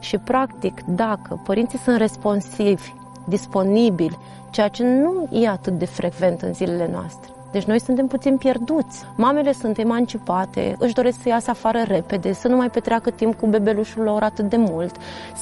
[0.00, 2.92] Și, practic, dacă părinții sunt responsivi,
[3.26, 4.18] disponibili,
[4.50, 9.04] ceea ce nu e atât de frecvent în zilele noastre, deci noi suntem puțin pierduți.
[9.16, 13.46] Mamele sunt emancipate, își doresc să iasă afară repede, să nu mai petreacă timp cu
[13.46, 14.96] bebelușul lor atât de mult,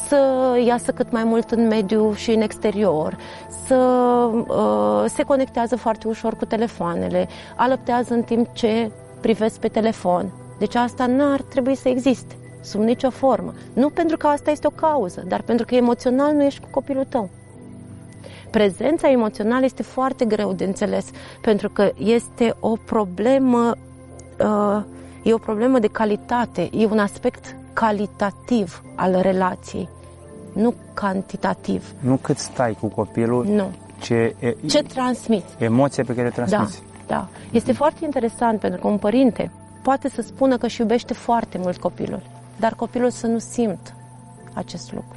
[0.09, 0.19] să
[0.66, 3.16] iasă cât mai mult în mediu și în exterior,
[3.66, 3.75] să
[4.47, 8.90] uh, se conectează foarte ușor cu telefoanele, alăptează în timp ce
[9.21, 10.33] privesc pe telefon.
[10.59, 13.53] Deci asta n-ar trebui să existe, sub nicio formă.
[13.73, 17.05] Nu pentru că asta este o cauză, dar pentru că emoțional nu ești cu copilul
[17.09, 17.31] tău.
[18.57, 21.07] Prezența emoțională este foarte greu de înțeles,
[21.40, 23.75] pentru că este o problemă,
[24.40, 24.83] uh,
[25.23, 29.88] e o problemă de calitate, e un aspect calitativ al relației,
[30.53, 31.92] nu cantitativ.
[32.01, 33.71] Nu cât stai cu copilul, nu.
[34.01, 35.55] ce, e, ce transmiți.
[35.59, 36.83] Emoția pe care o transmiți.
[37.07, 37.14] Da.
[37.14, 37.29] Da.
[37.51, 39.51] Este foarte interesant pentru că un părinte
[39.83, 42.23] poate să spună că își iubește foarte mult copilul,
[42.57, 43.95] dar copilul să nu simt
[44.55, 45.15] acest lucru.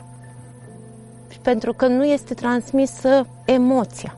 [1.41, 4.15] Pentru că nu este transmisă emoția.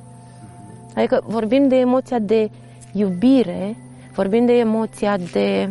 [0.95, 2.49] Adică vorbim de emoția de
[2.93, 3.77] iubire,
[4.13, 5.69] vorbim de emoția de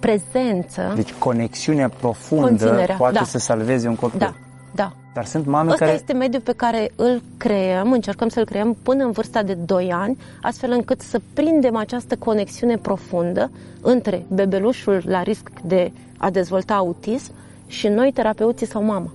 [0.00, 0.92] prezență.
[0.94, 3.24] Deci conexiunea profundă poate da.
[3.24, 4.18] să salveze un copil.
[4.18, 4.34] Da,
[4.74, 4.92] da.
[5.14, 5.96] Dar sunt mame Ăsta care...
[5.96, 10.18] este mediul pe care îl creăm, încercăm să-l creăm până în vârsta de 2 ani,
[10.42, 17.32] astfel încât să prindem această conexiune profundă între bebelușul la risc de a dezvolta autism
[17.66, 19.10] și noi, terapeuții sau mama.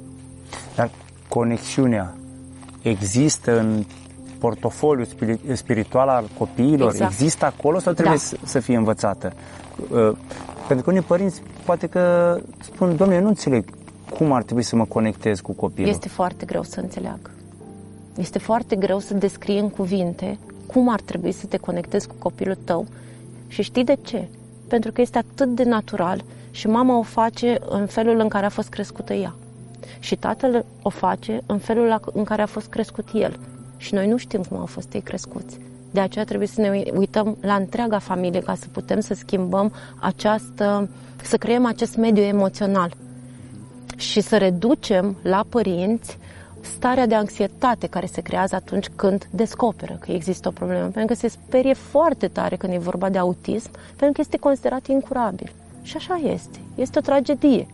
[0.75, 0.89] Dar
[1.33, 2.15] conexiunea
[2.81, 3.85] există în
[4.39, 5.07] portofoliul
[5.53, 6.91] spiritual al copiilor?
[6.91, 7.11] Exact.
[7.11, 8.37] Există acolo sau trebuie da.
[8.47, 9.33] să fie învățată?
[9.89, 10.11] Uh,
[10.67, 13.65] pentru că unii părinți poate că spun, domnule, nu înțeleg
[14.17, 15.89] cum ar trebui să mă conectez cu copilul?
[15.89, 17.19] Este foarte greu să înțeleg.
[18.17, 22.57] Este foarte greu să descrie în cuvinte cum ar trebui să te conectezi cu copilul
[22.63, 22.85] tău
[23.47, 24.27] și știi de ce?
[24.67, 28.49] Pentru că este atât de natural și mama o face în felul în care a
[28.49, 29.35] fost crescută ea.
[30.01, 33.39] Și tatăl o face în felul în care a fost crescut el.
[33.77, 35.57] Și noi nu știm cum au fost ei crescuți.
[35.91, 40.89] De aceea trebuie să ne uităm la întreaga familie ca să putem să schimbăm această,
[41.23, 42.93] să creăm acest mediu emoțional
[43.97, 46.17] și să reducem la părinți
[46.61, 51.13] starea de anxietate care se creează atunci când descoperă că există o problemă, pentru că
[51.13, 55.51] se sperie foarte tare când e vorba de autism, pentru că este considerat incurabil.
[55.81, 56.59] Și așa este.
[56.75, 57.67] Este o tragedie.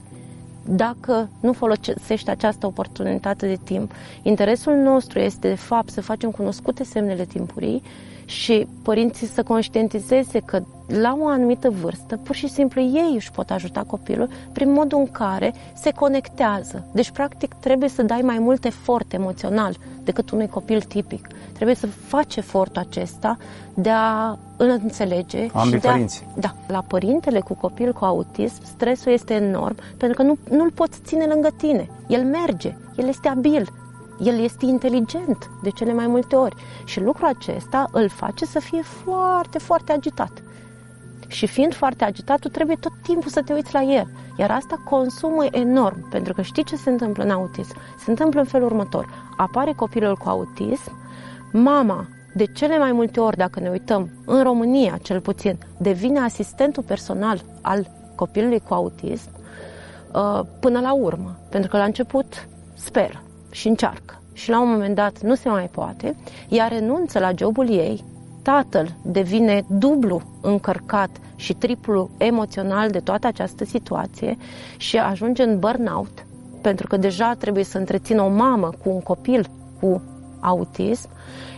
[0.69, 6.83] Dacă nu folosești această oportunitate de timp, interesul nostru este, de fapt, să facem cunoscute
[6.83, 7.81] semnele timpurii
[8.27, 13.49] și părinții să conștientizeze că la o anumită vârstă, pur și simplu ei își pot
[13.49, 16.85] ajuta copilul prin modul în care se conectează.
[16.91, 21.27] Deci, practic, trebuie să dai mai mult efort emoțional decât unui copil tipic.
[21.53, 23.37] Trebuie să faci efortul acesta
[23.73, 25.47] de a îl înțelege.
[25.53, 26.25] Ambii și de a, părinți.
[26.35, 30.99] Da, la părintele cu copil cu autism, stresul este enorm pentru că nu, nu-l poți
[31.05, 31.89] ține lângă tine.
[32.07, 33.69] El merge, el este abil,
[34.19, 38.81] el este inteligent de cele mai multe ori și lucrul acesta îl face să fie
[38.81, 40.31] foarte, foarte agitat.
[41.27, 44.07] Și fiind foarte agitat, tu trebuie tot timpul să te uiți la el.
[44.37, 47.75] Iar asta consumă enorm, pentru că știi ce se întâmplă în autism?
[48.03, 49.09] Se întâmplă în felul următor.
[49.37, 50.91] Apare copilul cu autism,
[51.51, 56.83] mama, de cele mai multe ori, dacă ne uităm, în România cel puțin, devine asistentul
[56.83, 59.29] personal al copilului cu autism
[60.13, 61.39] uh, până la urmă.
[61.49, 64.21] Pentru că la început speră și încearcă.
[64.33, 66.15] Și la un moment dat nu se mai poate,
[66.49, 68.03] ea renunță la jobul ei,
[68.41, 74.37] tatăl devine dublu încărcat și triplu emoțional de toată această situație
[74.77, 76.25] și ajunge în burnout,
[76.61, 80.01] pentru că deja trebuie să întrețină o mamă cu un copil cu
[80.39, 81.09] autism,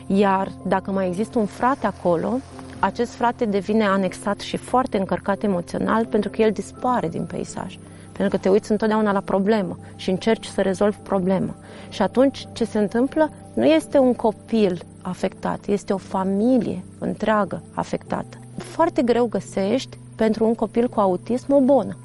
[0.07, 2.39] iar dacă mai există un frate acolo,
[2.79, 7.77] acest frate devine anexat și foarte încărcat emoțional pentru că el dispare din peisaj.
[8.19, 11.55] Pentru că te uiți întotdeauna la problemă și încerci să rezolvi problema.
[11.89, 18.37] Și atunci ce se întâmplă nu este un copil afectat, este o familie întreagă afectată.
[18.57, 21.97] Foarte greu găsești pentru un copil cu autism o bună.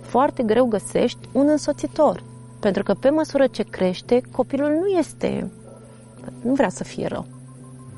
[0.00, 2.22] Foarte greu găsești un însoțitor.
[2.60, 5.50] Pentru că pe măsură ce crește, copilul nu este,
[6.42, 7.26] nu vrea să fie rău.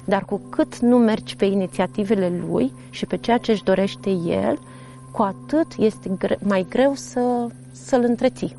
[0.04, 4.58] Dar cu cât nu mergi pe inițiativele lui și pe ceea ce își dorește el,
[5.16, 8.56] cu atât este gre- mai greu să, să-l întreții.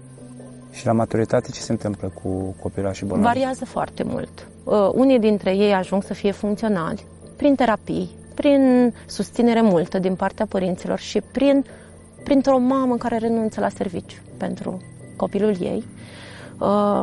[0.71, 3.37] Și la maturitate ce se întâmplă cu copilașii bolnavi?
[3.37, 4.47] Variază foarte mult.
[4.63, 10.45] Uh, unii dintre ei ajung să fie funcționali prin terapii, prin susținere multă din partea
[10.45, 11.65] părinților și prin,
[12.23, 14.81] printr-o mamă care renunță la serviciu pentru
[15.15, 15.83] copilul ei.
[16.59, 17.01] Uh,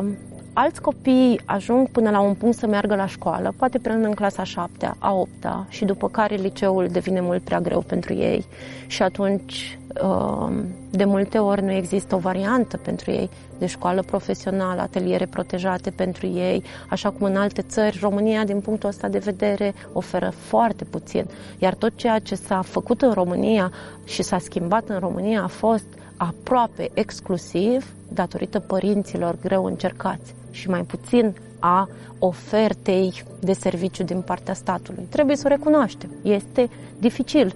[0.53, 4.43] alți copii ajung până la un punct să meargă la școală, poate până în clasa
[4.43, 5.29] 7 a 8
[5.67, 8.45] și după care liceul devine mult prea greu pentru ei
[8.87, 10.51] și atunci uh,
[10.89, 16.27] de multe ori nu există o variantă pentru ei de școală profesională, ateliere protejate pentru
[16.27, 21.25] ei, așa cum în alte țări, România din punctul ăsta de vedere oferă foarte puțin.
[21.57, 23.71] Iar tot ceea ce s-a făcut în România
[24.03, 25.85] și s-a schimbat în România a fost
[26.17, 31.89] aproape exclusiv datorită părinților greu încercați și mai puțin a
[32.19, 35.07] ofertei de serviciu din partea statului.
[35.09, 36.09] Trebuie să o recunoaștem.
[36.21, 37.55] Este dificil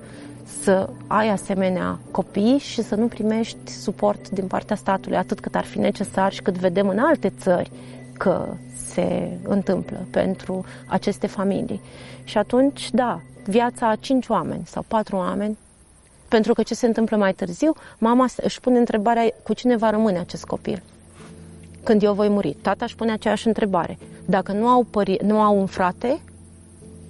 [0.61, 5.63] să ai asemenea copii și să nu primești suport din partea statului atât cât ar
[5.63, 7.71] fi necesar și cât vedem în alte țări
[8.17, 11.81] că se întâmplă pentru aceste familii.
[12.23, 15.57] Și atunci, da, viața a cinci oameni sau patru oameni
[16.27, 20.19] pentru că ce se întâmplă mai târziu, mama își pune întrebarea cu cine va rămâne
[20.19, 20.83] acest copil
[21.87, 22.57] când eu voi muri.
[22.61, 23.97] Tata își pune aceeași întrebare.
[24.25, 26.19] Dacă nu au, pări, nu au un frate,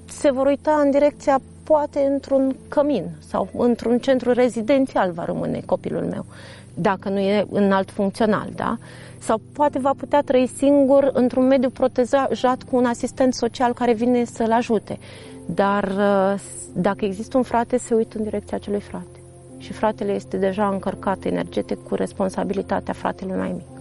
[0.05, 6.03] se vor uita în direcția poate într-un cămin sau într-un centru rezidențial va rămâne copilul
[6.03, 6.25] meu,
[6.73, 8.77] dacă nu e înalt funcțional, da?
[9.19, 14.23] Sau poate va putea trăi singur într-un mediu protejat cu un asistent social care vine
[14.23, 14.99] să-l ajute.
[15.45, 16.39] Dar uh,
[16.73, 19.19] dacă există un frate, se uită în direcția acelui frate.
[19.57, 23.76] Și fratele este deja încărcat energetic cu responsabilitatea fratelui mai mic.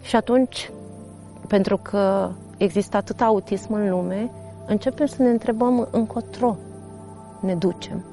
[0.00, 0.70] Și atunci,
[1.48, 4.30] pentru că există atât autism în lume,
[4.66, 6.56] începem să ne întrebăm încotro
[7.40, 8.04] ne ducem.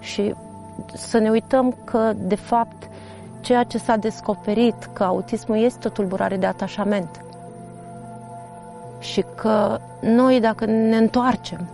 [0.00, 0.34] Și
[0.94, 2.88] să ne uităm că, de fapt,
[3.40, 7.24] ceea ce s-a descoperit, că autismul este o tulburare de atașament
[8.98, 11.68] și că noi, dacă ne întoarcem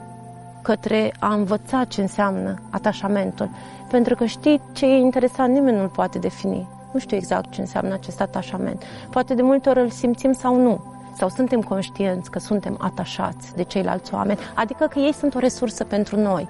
[0.63, 3.51] către a învăța ce înseamnă atașamentul,
[3.91, 6.69] pentru că știi ce e interesant, nimeni nu-l poate defini.
[6.93, 8.83] Nu știu exact ce înseamnă acest atașament.
[9.11, 10.81] Poate de multe ori îl simțim sau nu.
[11.17, 15.85] Sau suntem conștienți că suntem atașați de ceilalți oameni, adică că ei sunt o resursă
[15.85, 16.47] pentru noi.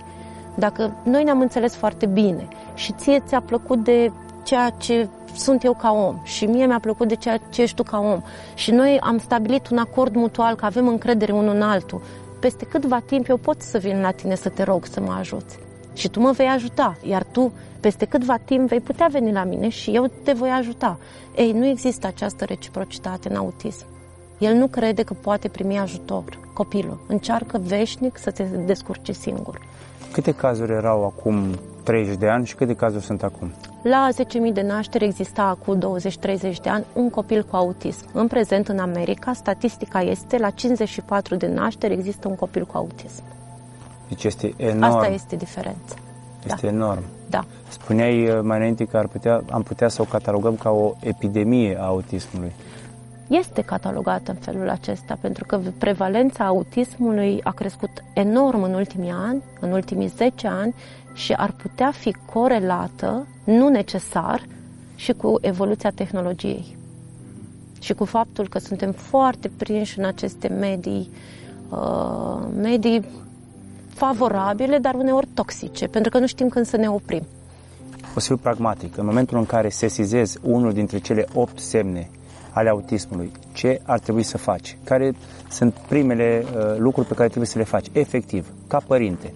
[0.55, 5.73] Dacă noi ne-am înțeles foarte bine și ție ți-a plăcut de ceea ce sunt eu
[5.73, 8.23] ca om și mie mi-a plăcut de ceea ce ești tu ca om
[8.55, 12.03] și noi am stabilit un acord mutual că avem încredere unul în altul,
[12.41, 15.59] peste câtva timp eu pot să vin la tine să te rog să mă ajuți
[15.93, 19.69] și tu mă vei ajuta, iar tu peste câtva timp vei putea veni la mine
[19.69, 20.99] și eu te voi ajuta.
[21.37, 23.87] Ei, nu există această reciprocitate în autism.
[24.39, 26.39] El nu crede că poate primi ajutor.
[26.55, 29.61] Copilul încearcă veșnic să te descurce singur.
[30.13, 33.53] Câte cazuri erau acum 30 de ani și câte cazuri sunt acum?
[33.83, 34.09] La
[34.49, 38.07] 10.000 de nașteri exista acum 20-30 de ani un copil cu autism.
[38.13, 43.23] În prezent, în America, statistica este la 54 de nașteri există un copil cu autism.
[44.13, 44.83] Deci este enorm.
[44.83, 45.95] Asta este diferența.
[46.47, 46.73] Este da.
[46.73, 47.03] enorm.
[47.31, 47.45] Da.
[47.69, 51.77] Spuneai uh, mai înainte că ar putea, am putea să o catalogăm ca o epidemie
[51.81, 52.53] a autismului.
[53.29, 59.43] Este catalogată în felul acesta, pentru că prevalența autismului a crescut enorm în ultimii ani,
[59.61, 60.75] în ultimii 10 ani
[61.15, 64.43] și ar putea fi corelată, nu necesar,
[64.95, 66.77] și cu evoluția tehnologiei.
[67.81, 71.11] Și cu faptul că suntem foarte prinși în aceste medii,
[71.71, 73.05] uh, medii
[74.05, 77.23] favorabile, dar uneori toxice, pentru că nu știm când să ne oprim.
[78.17, 78.97] O să fiu pragmatic.
[78.97, 82.11] În momentul în care sesizezi unul dintre cele opt semne
[82.51, 84.77] ale autismului, ce ar trebui să faci?
[84.85, 85.15] Care
[85.51, 89.33] sunt primele uh, lucruri pe care trebuie să le faci, efectiv, ca părinte?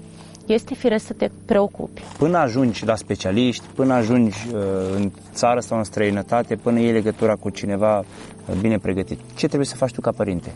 [0.47, 2.03] Este firesc să te preocupi.
[2.19, 4.61] Până ajungi la specialiști, până ajungi uh,
[4.97, 9.67] în țară sau în străinătate, până iei legătura cu cineva uh, bine pregătit, ce trebuie
[9.67, 10.53] să faci tu ca părinte?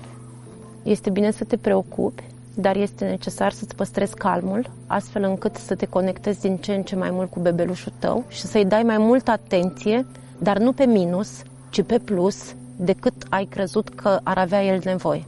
[0.83, 2.25] Este bine să te preocupi,
[2.55, 6.97] dar este necesar să-ți păstrezi calmul, astfel încât să te conectezi din ce în ce
[6.97, 10.07] mai mult cu bebelușul tău și să-i dai mai multă atenție,
[10.39, 15.25] dar nu pe minus, ci pe plus, decât ai crezut că ar avea el nevoie.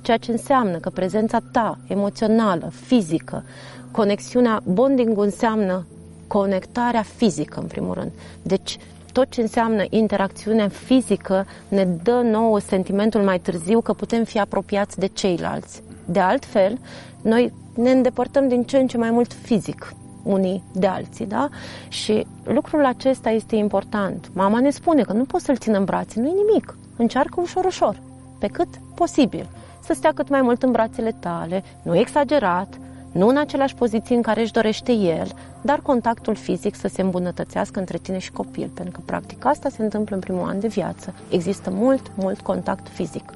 [0.00, 3.44] Ceea ce înseamnă că prezența ta emoțională, fizică,
[3.90, 5.86] conexiunea, bonding înseamnă
[6.26, 8.10] conectarea fizică, în primul rând.
[8.42, 8.78] Deci,
[9.12, 14.98] tot ce înseamnă interacțiunea fizică ne dă nouă sentimentul mai târziu că putem fi apropiați
[14.98, 15.82] de ceilalți.
[16.06, 16.78] De altfel,
[17.22, 21.48] noi ne îndepărtăm din ce în ce mai mult fizic unii de alții, da?
[21.88, 24.30] Și lucrul acesta este important.
[24.32, 26.76] Mama ne spune că nu poți să-l țină în brațe, nu e nimic.
[26.96, 28.00] Încearcă ușor, ușor,
[28.38, 29.48] pe cât posibil.
[29.82, 32.78] Să stea cât mai mult în brațele tale, nu exagerat,
[33.12, 37.78] nu în aceleași poziții în care își dorește el, dar contactul fizic să se îmbunătățească
[37.78, 41.14] între tine și copil, pentru că practic asta se întâmplă în primul an de viață.
[41.30, 43.32] Există mult, mult contact fizic.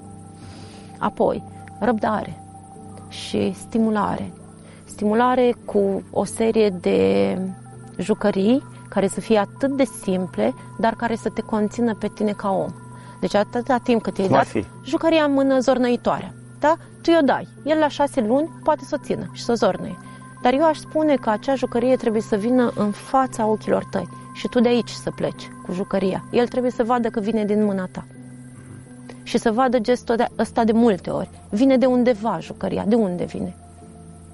[0.98, 1.42] Apoi,
[1.78, 2.39] răbdare
[3.10, 4.32] și stimulare.
[4.84, 7.38] Stimulare cu o serie de
[7.98, 12.50] jucării care să fie atât de simple, dar care să te conțină pe tine ca
[12.50, 12.70] om.
[13.20, 14.64] Deci atâta timp cât i-ai dat fi?
[14.84, 16.76] jucăria în mână zornăitoare, da?
[17.02, 17.48] Tu i-o dai.
[17.64, 19.98] El la șase luni poate să o țină și să o zornăie.
[20.42, 24.48] Dar eu aș spune că acea jucărie trebuie să vină în fața ochilor tăi și
[24.48, 26.24] tu de aici să pleci cu jucăria.
[26.30, 28.04] El trebuie să vadă că vine din mâna ta.
[29.30, 31.28] Și să vadă gestul ăsta de multe ori.
[31.50, 32.84] Vine de undeva jucăria.
[32.86, 33.54] De unde vine?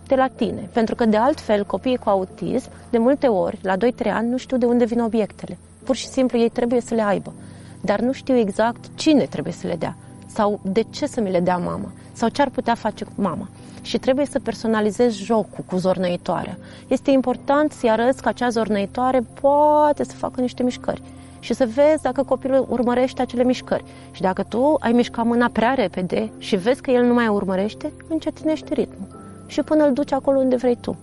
[0.07, 0.69] De la tine.
[0.73, 3.79] Pentru că de altfel copiii cu autism, de multe ori, la 2-3
[4.13, 5.59] ani, nu știu de unde vin obiectele.
[5.85, 7.33] Pur și simplu ei trebuie să le aibă.
[7.81, 11.41] Dar nu știu exact cine trebuie să le dea sau de ce să mi le
[11.41, 13.49] dea mama sau ce ar putea face cu mama.
[13.83, 16.59] Și trebuie să personalizezi jocul cu zornăitoarea.
[16.89, 21.03] Este important să-i arăți că acea zornăitoare poate să facă niște mișcări
[21.47, 23.85] și să vezi dacă copilul urmărește acele mișcări.
[24.11, 27.93] Și dacă tu ai mișcat mâna prea repede și vezi că el nu mai urmărește,
[28.09, 29.07] încetinește ritmul
[29.47, 30.99] și până îl duci acolo unde vrei tu.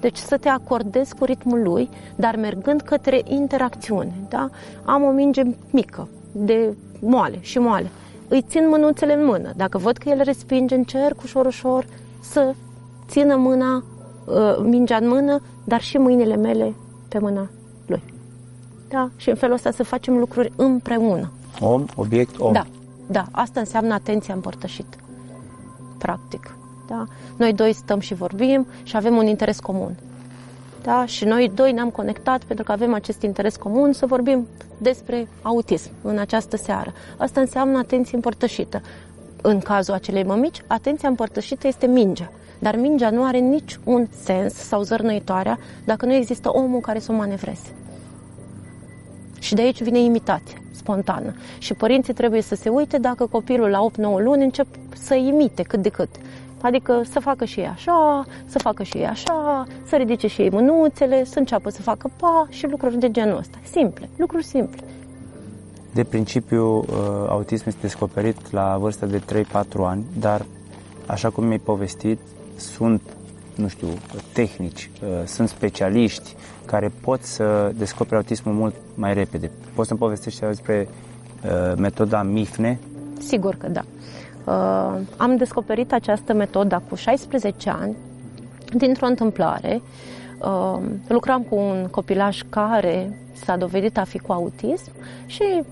[0.00, 4.12] Deci să te acordezi cu ritmul lui, dar mergând către interacțiune.
[4.28, 4.48] Da?
[4.84, 7.90] Am o minge mică, de moale și moale
[8.28, 9.52] îi țin mânuțele în mână.
[9.56, 11.86] Dacă văd că el respinge, încerc ușor, ușor
[12.20, 12.54] să
[13.08, 13.84] țină mâna,
[14.24, 16.74] uh, mingea în mână, dar și mâinile mele
[17.08, 17.59] pe mâna lui.
[18.90, 19.10] Da?
[19.16, 21.30] Și în felul ăsta să facem lucruri împreună.
[21.60, 22.52] Om, obiect, om.
[22.52, 22.66] Da,
[23.06, 23.26] da.
[23.30, 24.96] Asta înseamnă atenția împărtășită.
[25.98, 26.54] Practic.
[26.88, 27.06] Da?
[27.36, 29.96] Noi doi stăm și vorbim și avem un interes comun.
[30.82, 31.06] Da?
[31.06, 34.46] Și noi doi ne-am conectat pentru că avem acest interes comun să vorbim
[34.78, 36.92] despre autism în această seară.
[37.16, 38.82] Asta înseamnă atenție împărtășită.
[39.42, 42.30] În cazul acelei mămici, atenția împărtășită este mingea.
[42.58, 47.12] Dar mingea nu are nici un sens sau zărnăitoarea dacă nu există omul care să
[47.12, 47.74] o manevreze.
[49.40, 51.34] Și de aici vine imitația spontană.
[51.58, 55.82] Și părinții trebuie să se uite dacă copilul la 8-9 luni încep să imite cât
[55.82, 56.08] de cât.
[56.60, 60.50] Adică să facă și ei așa, să facă și ei așa, să ridice și ei
[60.50, 63.58] mânuțele, să înceapă să facă pa și lucruri de genul ăsta.
[63.70, 64.80] Simple, lucruri simple.
[65.94, 66.84] De principiu, uh,
[67.28, 70.46] autismul este descoperit la vârsta de 3-4 ani, dar,
[71.06, 72.18] așa cum mi-ai povestit,
[72.56, 73.02] sunt,
[73.60, 73.88] nu știu,
[74.32, 76.34] tehnici, uh, sunt specialiști
[76.64, 79.50] care pot să descopere autismul mult mai repede.
[79.74, 80.88] Poți să-mi povestești despre
[81.44, 82.78] uh, metoda MIFNE?
[83.18, 83.84] Sigur că da.
[84.44, 87.96] Uh, am descoperit această metodă cu 16 ani
[88.76, 89.82] dintr-o întâmplare.
[90.38, 94.90] Uh, lucram cu un copilaj care s-a dovedit a fi cu autism
[95.26, 95.62] și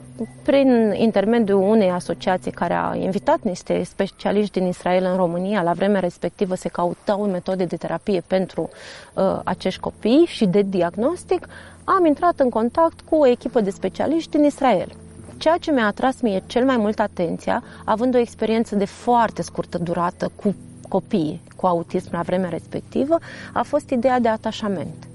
[0.42, 6.00] prin intermediul unei asociații care a invitat niște specialiști din Israel în România, la vremea
[6.00, 8.70] respectivă se cautau metode de terapie pentru
[9.14, 11.48] uh, acești copii și de diagnostic,
[11.84, 14.92] am intrat în contact cu o echipă de specialiști din Israel.
[15.36, 19.78] Ceea ce mi-a atras mie cel mai mult atenția, având o experiență de foarte scurtă
[19.78, 20.54] durată cu
[20.88, 23.18] copii cu autism la vremea respectivă,
[23.52, 25.08] a fost ideea de atașament.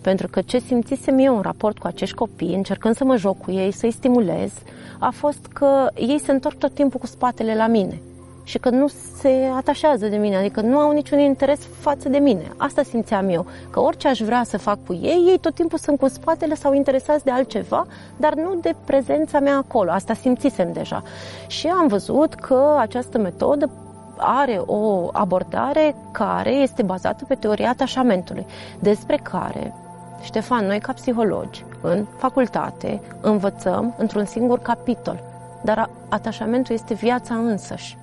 [0.00, 3.50] Pentru că ce simțisem eu în raport cu acești copii, încercând să mă joc cu
[3.50, 4.52] ei, să-i stimulez,
[4.98, 8.00] a fost că ei se întorc tot timpul cu spatele la mine
[8.48, 8.86] și că nu
[9.20, 12.52] se atașează de mine, adică nu au niciun interes față de mine.
[12.56, 15.98] Asta simțeam eu, că orice aș vrea să fac cu ei, ei tot timpul sunt
[15.98, 17.86] cu spatele sau interesați de altceva,
[18.16, 19.90] dar nu de prezența mea acolo.
[19.90, 21.02] Asta simțisem deja.
[21.46, 23.70] Și am văzut că această metodă
[24.16, 28.46] are o abordare care este bazată pe teoria atașamentului,
[28.78, 29.74] despre care
[30.22, 35.20] Ștefan, noi ca psihologi, în facultate, învățăm într-un singur capitol,
[35.62, 37.98] dar atașamentul este viața însăși.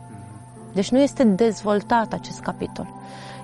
[0.73, 2.87] Deci nu este dezvoltat acest capitol.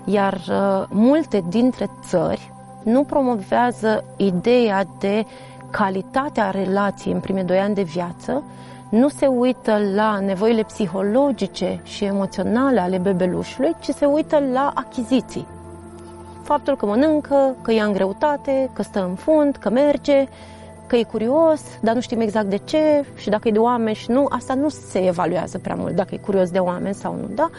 [0.06, 2.52] Iar uh, multe dintre țări
[2.84, 5.26] nu promovează ideea de
[5.70, 8.44] calitatea relației în primii doi ani de viață,
[8.90, 15.48] nu se uită la nevoile psihologice și emoționale ale bebelușului, ci se uită la achiziții.
[16.52, 20.28] Faptul că mănâncă, că ia în greutate, că stă în fund, că merge,
[20.92, 24.12] că e curios, dar nu știm exact de ce și dacă e de oameni și
[24.12, 27.50] nu, asta nu se evaluează prea mult, dacă e curios de oameni sau nu, da?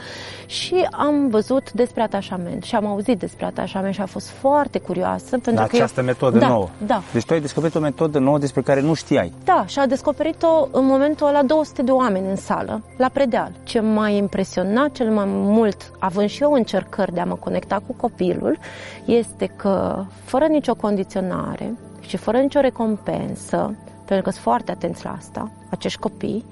[0.46, 5.28] Și am văzut despre atașament și am auzit despre atașament și a fost foarte curioasă.
[5.30, 6.06] Pentru La că această eu...
[6.06, 6.68] metodă da, nouă.
[6.86, 9.32] Da, Deci tu ai descoperit o metodă nouă despre care nu știai.
[9.44, 13.52] da, și a descoperit-o în momentul ăla 200 de oameni în sală, la predeal.
[13.62, 17.94] Ce m-a impresionat cel mai mult, având și eu încercări de a mă conecta cu
[18.00, 18.58] copilul,
[19.04, 21.72] este că, fără nicio condiționare
[22.06, 26.44] și fără nicio recompensă, pentru că sunt foarte atenți la asta, acești copii,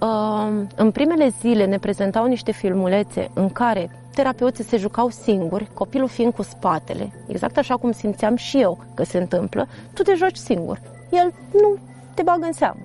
[0.00, 6.08] uh, în primele zile ne prezentau niște filmulețe în care terapeuții se jucau singuri, copilul
[6.08, 10.36] fiind cu spatele, exact așa cum simțeam și eu că se întâmplă, tu te joci
[10.36, 10.80] singur.
[11.10, 11.76] El nu
[12.14, 12.80] te bagă în seamă.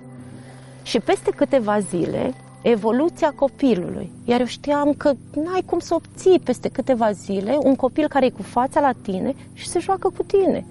[0.82, 4.12] Și peste câteva zile, evoluția copilului.
[4.24, 8.30] Iar eu știam că n-ai cum să obții peste câteva zile un copil care e
[8.30, 10.64] cu fața la tine și se joacă cu tine.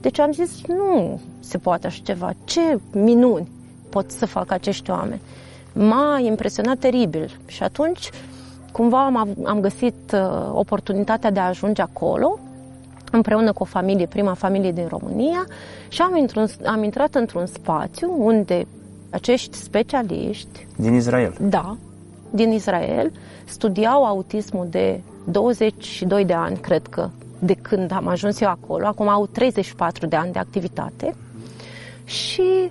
[0.00, 2.32] Deci am zis, nu se poate așa ceva.
[2.44, 3.48] Ce minuni
[3.88, 5.20] pot să facă acești oameni?
[5.72, 7.38] M-a impresionat teribil.
[7.46, 8.10] Și atunci,
[8.72, 12.38] cumva am, av- am găsit uh, oportunitatea de a ajunge acolo,
[13.12, 15.46] împreună cu o familie, prima familie din România,
[15.88, 18.66] și am, intru, am intrat într-un spațiu unde
[19.10, 21.36] acești specialiști Din Israel.
[21.40, 21.76] da,
[22.30, 23.12] din Israel,
[23.44, 27.08] studiau autismul de 22 de ani, cred că,
[27.40, 28.86] de când am ajuns eu acolo.
[28.86, 31.14] Acum au 34 de ani de activitate
[32.04, 32.70] și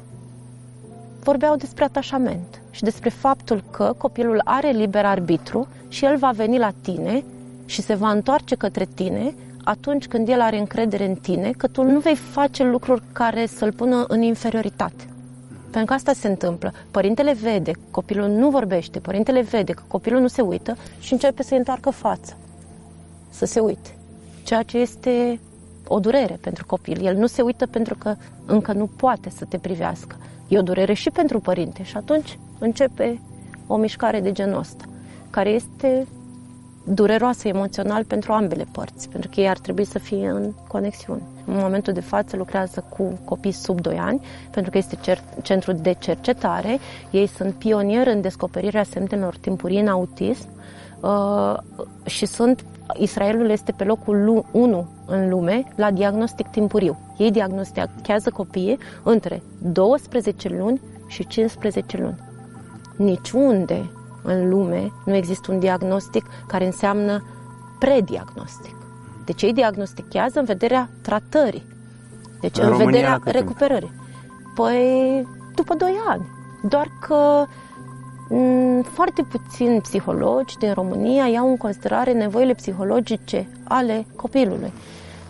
[1.23, 6.57] vorbeau despre atașament și despre faptul că copilul are liber arbitru și el va veni
[6.57, 7.23] la tine
[7.65, 11.83] și se va întoarce către tine atunci când el are încredere în tine, că tu
[11.83, 15.03] nu vei face lucruri care să-l pună în inferioritate.
[15.61, 16.73] Pentru că asta se întâmplă.
[16.91, 21.57] Părintele vede, copilul nu vorbește, părintele vede că copilul nu se uită și începe să-i
[21.57, 22.33] întoarcă fața.
[23.29, 23.98] Să se uite.
[24.49, 25.39] Ceea ce este
[25.87, 27.05] o durere pentru copil.
[27.05, 30.15] El nu se uită pentru că încă nu poate să te privească.
[30.47, 33.19] E o durere și pentru părinte și atunci începe
[33.67, 34.83] o mișcare de genul ăsta,
[35.29, 36.07] care este
[36.83, 41.21] dureroasă emoțional pentru ambele părți, pentru că ei ar trebui să fie în conexiune.
[41.45, 44.21] În momentul de față lucrează cu copii sub 2 ani,
[44.51, 46.79] pentru că este cer- centru de cercetare.
[47.11, 50.47] Ei sunt pionieri în descoperirea semnelor timpurii în autism
[51.01, 51.57] uh,
[52.05, 52.63] și sunt
[52.97, 56.97] Israelul este pe locul 1 în lume la diagnostic timpuriu.
[57.17, 62.19] Ei diagnostichează copiii între 12 luni și 15 luni.
[62.95, 63.89] Niciunde
[64.23, 67.23] în lume nu există un diagnostic care înseamnă
[67.79, 68.75] prediagnostic.
[69.25, 71.65] Deci ei diagnostichează în vederea tratării.
[72.41, 73.35] Deci În în, România, la vederea cât timp?
[73.35, 73.91] recuperării.
[74.55, 76.25] Păi după 2 ani.
[76.69, 77.47] Doar că m,
[78.83, 84.71] foarte puțini psihologi din România iau în considerare nevoile psihologice ale copilului.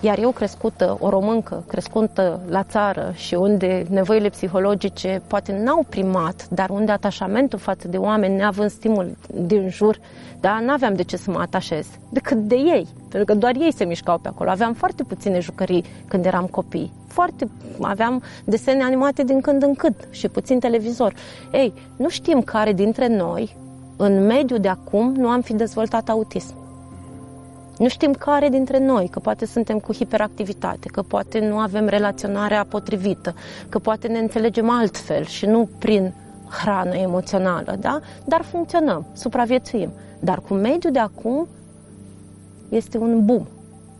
[0.01, 6.47] Iar eu crescută, o româncă, crescută la țară și unde nevoile psihologice poate n-au primat,
[6.49, 9.99] dar unde atașamentul față de oameni, neavând stimul din jur,
[10.39, 13.85] da, n-aveam de ce să mă atașez, decât de ei, pentru că doar ei se
[13.85, 14.49] mișcau pe acolo.
[14.49, 16.93] Aveam foarte puține jucării când eram copii.
[17.07, 17.49] Foarte,
[17.81, 21.13] aveam desene animate din când în când și puțin televizor.
[21.51, 23.55] Ei, nu știm care dintre noi,
[23.97, 26.68] în mediul de acum, nu am fi dezvoltat autism.
[27.79, 32.65] Nu știm care dintre noi, că poate suntem cu hiperactivitate, că poate nu avem relaționarea
[32.69, 33.33] potrivită,
[33.69, 36.13] că poate ne înțelegem altfel și nu prin
[36.49, 37.99] hrană emoțională, da?
[38.25, 39.91] Dar funcționăm, supraviețuim.
[40.19, 41.47] Dar cu mediul de acum
[42.69, 43.45] este un boom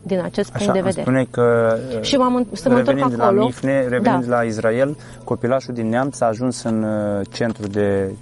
[0.02, 1.02] din acest punct Așa, de îmi vedere.
[1.02, 3.38] spuneai că Și m-am, să mă întorc revenind acolo.
[3.38, 4.36] la Mifne, revenind da.
[4.36, 8.14] la Israel, copilașul din Neamț a ajuns în uh, centru de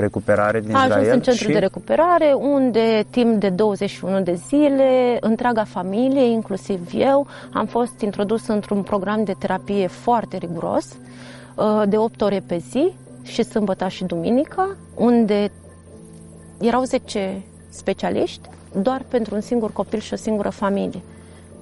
[0.00, 4.34] recuperare din A Israel ajuns în centru și de recuperare, unde timp de 21 de
[4.48, 10.96] zile, întreaga familie, inclusiv eu, am fost introdus într-un program de terapie foarte riguros,
[11.54, 12.92] uh, de 8 ore pe zi,
[13.22, 15.50] și sâmbătă și duminica, unde
[16.60, 18.48] erau 10 specialiști,
[18.82, 21.00] doar pentru un singur copil și o singură familie.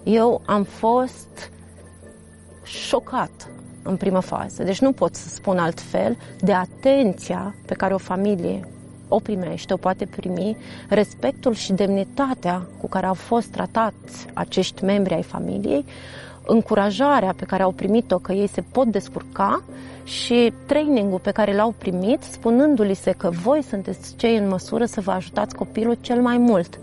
[0.05, 1.51] Eu am fost
[2.63, 3.49] șocat
[3.87, 8.69] în primă fază, deci nu pot să spun altfel, de atenția pe care o familie
[9.09, 10.57] o primește, o poate primi,
[10.89, 15.85] respectul și demnitatea cu care au fost tratați acești membri ai familiei,
[16.47, 19.63] încurajarea pe care au primit-o că ei se pot descurca
[20.05, 25.01] și trainingul pe care l-au primit, spunându-li se că voi sunteți cei în măsură să
[25.01, 26.79] vă ajutați copilul cel mai mult.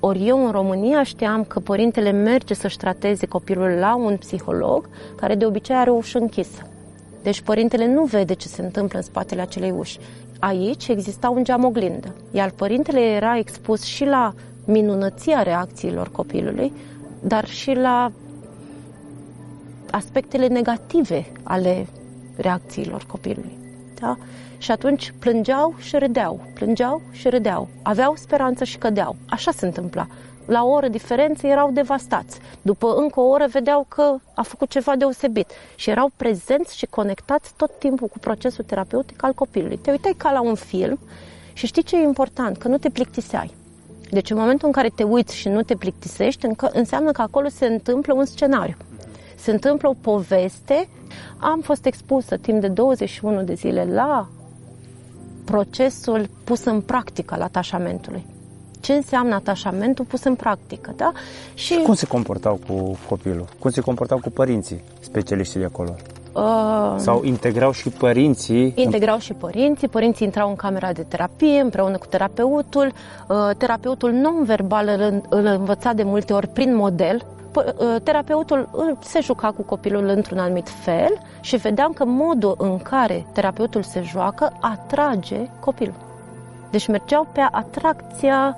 [0.00, 5.34] Ori eu în România știam că părintele merge să-și trateze copilul la un psiholog, care
[5.34, 6.62] de obicei are o ușă închisă.
[7.22, 9.98] Deci părintele nu vede ce se întâmplă în spatele acelei uși.
[10.38, 14.34] Aici exista un geam oglindă, iar părintele era expus și la
[14.64, 16.72] minunăția reacțiilor copilului,
[17.22, 18.12] dar și la
[19.90, 21.86] aspectele negative ale
[22.36, 23.58] reacțiilor copilului.
[24.00, 24.16] Da?
[24.58, 29.16] Și atunci plângeau și râdeau, plângeau și râdeau, aveau speranță și cădeau.
[29.28, 30.06] Așa se întâmpla.
[30.46, 32.38] La o oră diferență erau devastați.
[32.62, 37.52] După încă o oră vedeau că a făcut ceva deosebit și erau prezenți și conectați
[37.56, 39.76] tot timpul cu procesul terapeutic al copilului.
[39.76, 40.98] Te uitai ca la un film
[41.52, 42.56] și știi ce e important?
[42.56, 43.54] Că nu te plictiseai.
[44.10, 47.66] Deci în momentul în care te uiți și nu te plictisești, înseamnă că acolo se
[47.66, 48.76] întâmplă un scenariu.
[49.36, 50.88] Se întâmplă o poveste.
[51.38, 54.28] Am fost expusă timp de 21 de zile la
[55.50, 58.26] procesul pus în practică al atașamentului.
[58.80, 61.12] Ce înseamnă atașamentul pus în practică, da?
[61.54, 63.44] Și, și cum se comportau cu copilul?
[63.58, 65.94] Cum se comportau cu părinții, specialiștii de acolo?
[66.32, 68.72] Uh, Sau integrau și părinții?
[68.76, 69.88] Integrau și părinții.
[69.88, 72.92] Părinții intrau în camera de terapie împreună cu terapeutul.
[73.28, 77.37] Uh, terapeutul non-verbal îl, îl învăța de multe ori prin model, Ă,
[78.02, 78.68] terapeutul
[79.00, 84.02] se juca cu copilul într-un anumit fel și vedeam că modul în care terapeutul se
[84.02, 85.94] joacă atrage copilul.
[86.70, 88.56] Deci mergeau pe atracția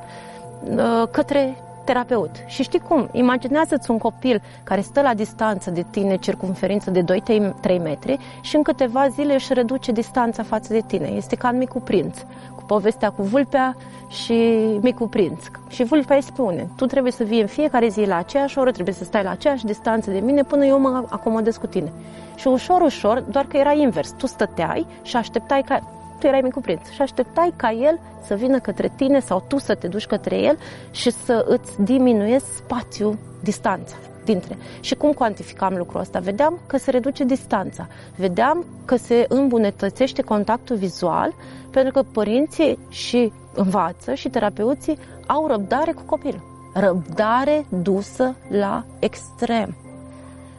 [0.76, 2.30] ă, către terapeut.
[2.46, 3.08] Și știi cum?
[3.12, 8.62] Imaginează-ți un copil care stă la distanță de tine, circumferință de 2-3 metri și în
[8.62, 11.06] câteva zile își reduce distanța față de tine.
[11.08, 12.18] Este ca în micul prinț,
[12.54, 13.76] cu povestea cu vulpea
[14.08, 14.34] și
[14.80, 15.44] micul prinț.
[15.68, 18.94] Și vulpea îi spune, tu trebuie să vii în fiecare zi la aceeași oră, trebuie
[18.94, 21.92] să stai la aceeași distanță de mine până eu mă acomodez cu tine.
[22.36, 24.10] Și ușor, ușor, doar că era invers.
[24.10, 25.78] Tu stăteai și așteptai ca
[26.18, 29.74] tu erai mic prinț și așteptai ca el să vină către tine sau tu să
[29.74, 30.58] te duci către el
[30.90, 33.94] și să îți diminuezi spațiul, distanța
[34.24, 34.56] dintre.
[34.80, 36.18] Și cum cuantificam lucrul ăsta?
[36.18, 41.34] Vedeam că se reduce distanța, vedeam că se îmbunătățește contactul vizual,
[41.70, 46.70] pentru că părinții și învață și terapeuții au răbdare cu copilul.
[46.74, 49.76] Răbdare dusă la extrem.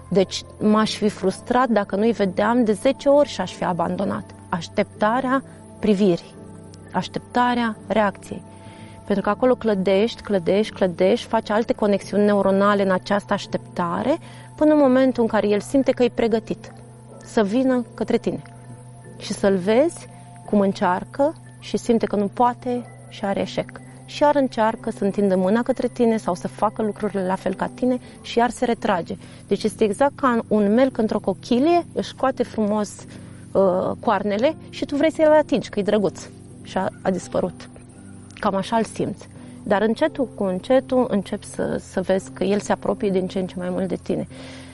[0.09, 5.43] Deci m-aș fi frustrat dacă nu-i vedeam de 10 ori și aș fi abandonat așteptarea
[5.79, 6.35] privirii,
[6.91, 8.43] așteptarea reacției.
[9.05, 14.17] Pentru că acolo clădești, clădești, clădești, faci alte conexiuni neuronale în această așteptare,
[14.55, 16.71] până în momentul în care el simte că e pregătit
[17.25, 18.41] să vină către tine
[19.17, 20.07] și să-l vezi
[20.45, 23.81] cum încearcă și simte că nu poate și are eșec.
[24.05, 27.69] Și iar încearcă să întindă mâna către tine sau să facă lucrurile la fel ca
[27.73, 29.15] tine și iar se retrage.
[29.47, 32.91] Deci este exact ca un melc într-o cochilie, își scoate frumos
[33.51, 36.27] uh, coarnele și tu vrei să-l atingi, că e drăguț.
[36.63, 37.70] Și a, a dispărut.
[38.41, 39.27] Cam așa îl simți.
[39.63, 43.47] Dar încetul cu încetul începi să, să vezi că el se apropie din ce în
[43.47, 44.27] ce mai mult de tine.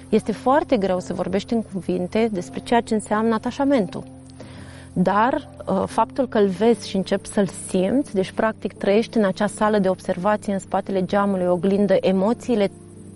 [0.09, 4.03] Este foarte greu să vorbești în cuvinte despre ceea ce înseamnă atașamentul.
[4.93, 5.33] Dar
[5.67, 9.79] uh, faptul că îl vezi și începi să-l simți, deci practic trăiești în acea sală
[9.79, 12.71] de observație în spatele geamului, oglindă emoțiile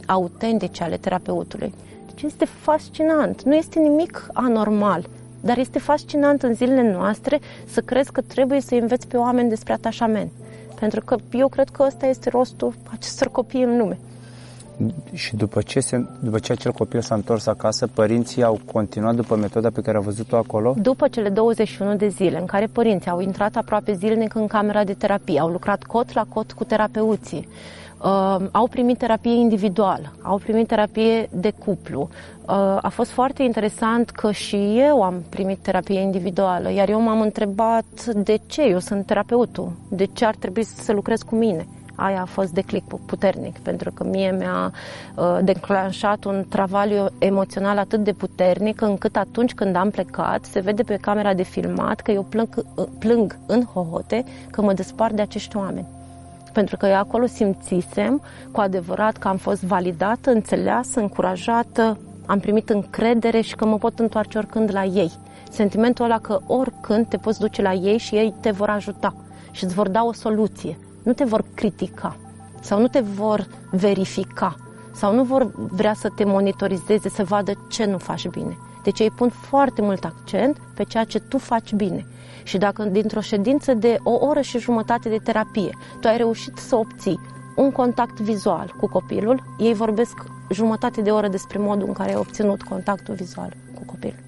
[0.05, 1.73] autentice ale terapeutului.
[2.05, 5.09] Deci este fascinant, nu este nimic anormal.
[5.41, 9.73] Dar este fascinant în zilele noastre să crezi că trebuie să înveți pe oameni despre
[9.73, 10.31] atașament.
[10.79, 13.99] Pentru că eu cred că ăsta este rostul acestor copii în lume.
[15.13, 19.35] Și după ce, se, după ce acel copil s-a întors acasă, părinții au continuat după
[19.35, 20.75] metoda pe care au văzut-o acolo?
[20.77, 24.93] După cele 21 de zile în care părinții au intrat aproape zilnic în camera de
[24.93, 27.47] terapie, au lucrat cot la cot cu terapeuții,
[28.03, 32.09] uh, au primit terapie individuală, au primit terapie de cuplu.
[32.41, 37.21] Uh, a fost foarte interesant că și eu am primit terapie individuală, iar eu m-am
[37.21, 42.21] întrebat de ce eu sunt terapeutul, de ce ar trebui să lucrez cu mine aia
[42.21, 44.71] a fost declic puternic, pentru că mie mi-a
[45.15, 50.83] uh, declanșat un travaliu emoțional atât de puternic încât atunci când am plecat, se vede
[50.83, 55.21] pe camera de filmat că eu plâng, uh, plâng în hohote că mă despart de
[55.21, 55.87] acești oameni
[56.53, 58.21] pentru că eu acolo simțisem
[58.51, 63.99] cu adevărat că am fost validată, înțeleasă, încurajată, am primit încredere și că mă pot
[63.99, 65.11] întoarce oricând la ei.
[65.49, 69.15] Sentimentul ăla că oricând te poți duce la ei și ei te vor ajuta
[69.51, 70.77] și îți vor da o soluție.
[71.03, 72.15] Nu te vor critica
[72.61, 74.55] sau nu te vor verifica
[74.93, 78.57] sau nu vor vrea să te monitorizeze, să vadă ce nu faci bine.
[78.83, 82.05] Deci ei pun foarte mult accent pe ceea ce tu faci bine.
[82.43, 86.75] Și dacă dintr-o ședință de o oră și jumătate de terapie tu ai reușit să
[86.75, 87.19] obții
[87.55, 92.15] un contact vizual cu copilul, ei vorbesc jumătate de oră despre modul în care ai
[92.15, 94.19] obținut contactul vizual cu copilul.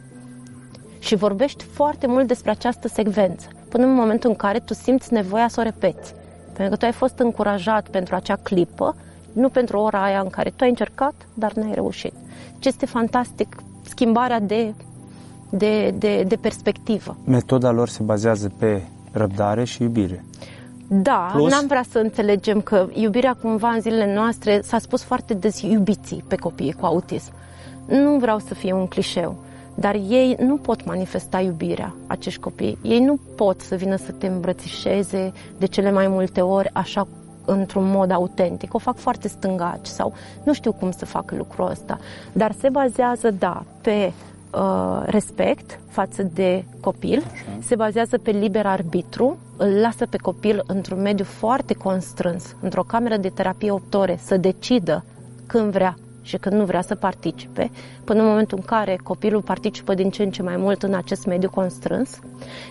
[1.00, 5.48] Și vorbești foarte mult despre această secvență, până în momentul în care tu simți nevoia
[5.48, 6.14] să o repeți.
[6.46, 8.96] Pentru că tu ai fost încurajat pentru acea clipă,
[9.34, 12.14] nu pentru ora aia în care tu ai încercat, dar n-ai reușit.
[12.60, 14.74] Ce este fantastic, schimbarea de
[15.58, 17.18] de, de, de perspectivă.
[17.26, 18.82] Metoda lor se bazează pe
[19.12, 20.24] răbdare și iubire.
[20.88, 21.52] Da, Plus?
[21.52, 26.24] n-am vrea să înțelegem că iubirea cumva în zilele noastre s-a spus foarte des iubiții
[26.28, 27.32] pe copiii cu autism.
[27.88, 29.36] Nu vreau să fie un clișeu,
[29.76, 32.78] dar ei nu pot manifesta iubirea, acești copii.
[32.82, 37.08] Ei nu pot să vină să te îmbrățișeze de cele mai multe ori așa
[37.46, 38.74] într-un mod autentic.
[38.74, 40.14] O fac foarte stângaci sau
[40.44, 42.00] nu știu cum să facă lucrul ăsta.
[42.32, 44.12] Dar se bazează, da, pe
[44.54, 47.24] uh, respect față de copil,
[47.60, 53.18] se bazează pe liber arbitru, îl lasă pe copil într-un mediu foarte constrâns, într-o cameră
[53.18, 55.04] de terapie 8 ore, să decidă
[55.48, 57.72] când vrea și când nu vrea să participe,
[58.04, 61.26] până în momentul în care copilul participă din ce în ce mai mult în acest
[61.26, 62.20] mediu constrâns.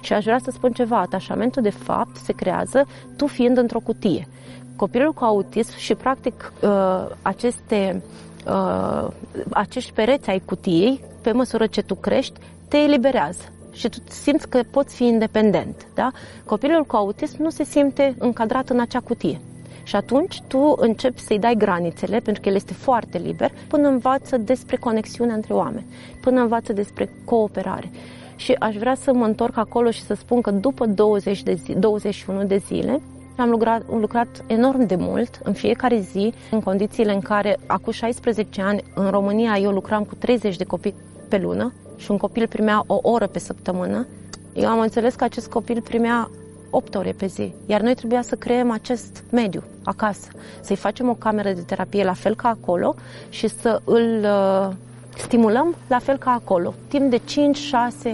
[0.01, 4.29] Și aș vrea să spun ceva, atașamentul de fapt se creează tu fiind într-o cutie.
[4.77, 8.03] Copilul cu autism și practic uh, aceste
[8.47, 9.09] uh,
[9.51, 13.43] acești pereți ai cutiei, pe măsură ce tu crești, te eliberează
[13.73, 15.87] și tu simți că poți fi independent.
[15.95, 16.11] Da?
[16.45, 19.41] Copilul cu autism nu se simte încadrat în acea cutie.
[19.83, 24.37] Și atunci tu începi să-i dai granițele, pentru că el este foarte liber, până învață
[24.37, 25.87] despre conexiunea între oameni,
[26.20, 27.91] până învață despre cooperare.
[28.37, 31.75] Și aș vrea să mă întorc acolo și să spun că după 20 de zi,
[31.75, 33.01] 21 de zile,
[33.37, 37.93] am lucrat, am lucrat enorm de mult, în fiecare zi, în condițiile în care, acum
[37.93, 40.95] 16 ani, în România, eu lucram cu 30 de copii
[41.28, 44.07] pe lună și un copil primea o oră pe săptămână.
[44.55, 46.30] Eu am înțeles că acest copil primea
[46.70, 50.28] 8 ore pe zi, iar noi trebuia să creăm acest mediu acasă,
[50.61, 52.95] să-i facem o cameră de terapie la fel ca acolo
[53.28, 54.74] și să îl uh,
[55.16, 57.20] stimulăm la fel ca acolo, timp de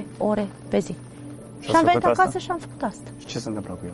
[0.00, 0.94] 5-6 ore pe zi.
[1.60, 2.38] Și, Și am ați venit făcut acasă asta?
[2.38, 3.10] și am făcut asta.
[3.18, 3.92] Și ce se întâmplă cu el?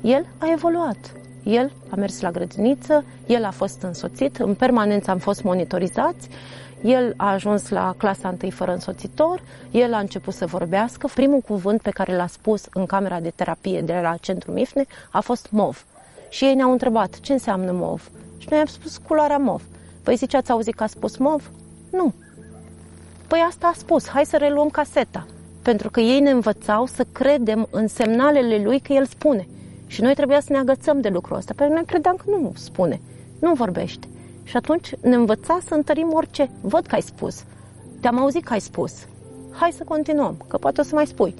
[0.00, 1.12] El a evoluat.
[1.42, 6.28] El a mers la grădiniță, el a fost însoțit, în permanență am fost monitorizați,
[6.82, 11.08] el a ajuns la clasa întâi fără însoțitor, el a început să vorbească.
[11.14, 15.20] Primul cuvânt pe care l-a spus în camera de terapie de la Centru Mifne a
[15.20, 15.84] fost MOV.
[16.28, 18.10] Și ei ne-au întrebat ce înseamnă MOV.
[18.38, 19.62] Și noi am spus culoarea MOV.
[20.02, 21.50] Păi zice, ați auzit că a spus MOV?
[21.90, 22.14] Nu.
[23.26, 25.26] Păi asta a spus, hai să reluăm caseta.
[25.62, 29.48] Pentru că ei ne învățau să credem în semnalele lui că el spune.
[29.90, 32.52] Și noi trebuia să ne agățăm de lucrul ăsta, pentru că noi credeam că nu
[32.56, 33.00] spune,
[33.38, 34.06] nu vorbește.
[34.44, 36.50] Și atunci ne învăța să întărim orice.
[36.60, 37.44] Văd că ai spus,
[38.00, 38.92] te-am auzit că ai spus,
[39.50, 41.34] hai să continuăm, că poate o să mai spui.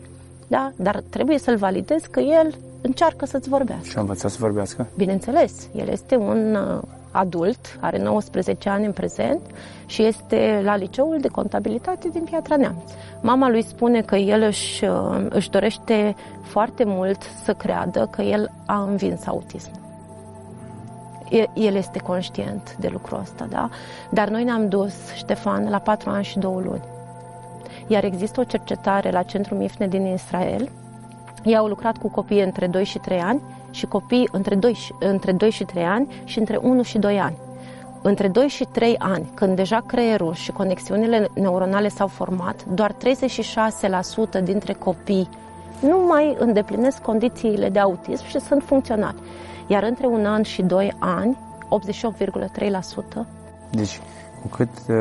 [0.48, 0.72] Da?
[0.76, 3.89] Dar trebuie să-l validezi că el încearcă să-ți vorbească.
[3.89, 4.87] Și a învățat să vorbească?
[4.97, 9.41] Bineînțeles, el este un uh, adult, are 19 ani în prezent
[9.87, 12.91] și este la liceul de contabilitate din Piatra Neamț.
[13.20, 18.51] Mama lui spune că el își, uh, își dorește foarte mult să creadă că el
[18.66, 19.78] a învins autismul.
[21.31, 23.68] E- El este conștient de lucrul ăsta, da?
[24.11, 26.83] Dar noi ne-am dus, Ștefan, la 4 ani și 2 luni.
[27.87, 30.70] Iar există o cercetare la Centrul Mifne din Israel.
[31.43, 34.95] Ei au lucrat cu copii între 2 și 3 ani și copii între 2 și,
[34.99, 37.36] între 2 și 3 ani și între 1 și 2 ani.
[38.03, 44.43] Între 2 și 3 ani, când deja creierul și conexiunile neuronale s-au format, doar 36%
[44.43, 45.28] dintre copii
[45.80, 49.16] nu mai îndeplinesc condițiile de autism și sunt funcționali.
[49.66, 51.38] Iar între un an și 2 ani,
[51.68, 53.26] 88,3%,
[53.70, 54.01] Deci,
[54.41, 54.97] cu cât uh,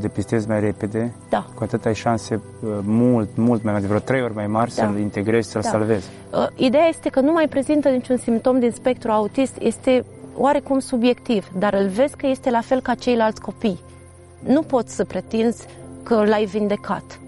[0.00, 4.00] depistezi mai repede, da, cu atât ai șanse uh, mult, mult mai mari, de vreo
[4.00, 4.82] trei ori mai mari Da.
[4.84, 5.68] să-l integrezi, să-l Da.
[5.68, 6.08] salvezi.
[6.32, 10.04] Uh, Ideea este că nu mai prezintă niciun simptom din spectru autist, este
[10.36, 13.80] oarecum subiectiv, dar îl vezi că este la fel ca ceilalți copii.
[14.38, 15.66] Nu poți să pretinzi
[16.02, 17.20] că l-ai vindecat.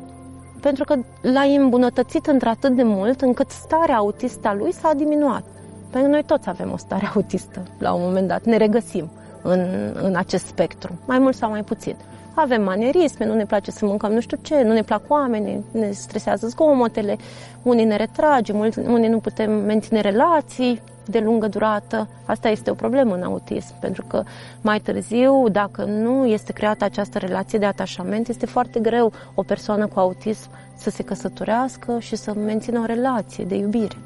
[0.60, 5.44] Pentru că l-ai îmbunătățit într-atât de mult încât starea autistă a lui s-a diminuat.
[5.90, 9.10] Pentru că noi toți avem o stare autistă la un moment dat, ne regăsim
[9.42, 11.96] în, în acest spectru, mai mult sau mai puțin.
[12.34, 15.90] Avem manierisme, nu ne place să mâncăm nu știu ce, nu ne plac oamenii, ne
[15.90, 17.16] stresează zgomotele,
[17.62, 22.08] unii ne retragem, mulți- unii nu putem menține relații de lungă durată.
[22.26, 24.22] Asta este o problemă în autism, pentru că
[24.60, 29.86] mai târziu, dacă nu este creată această relație de atașament, este foarte greu o persoană
[29.86, 33.96] cu autism să se căsătorească și să mențină o relație de iubire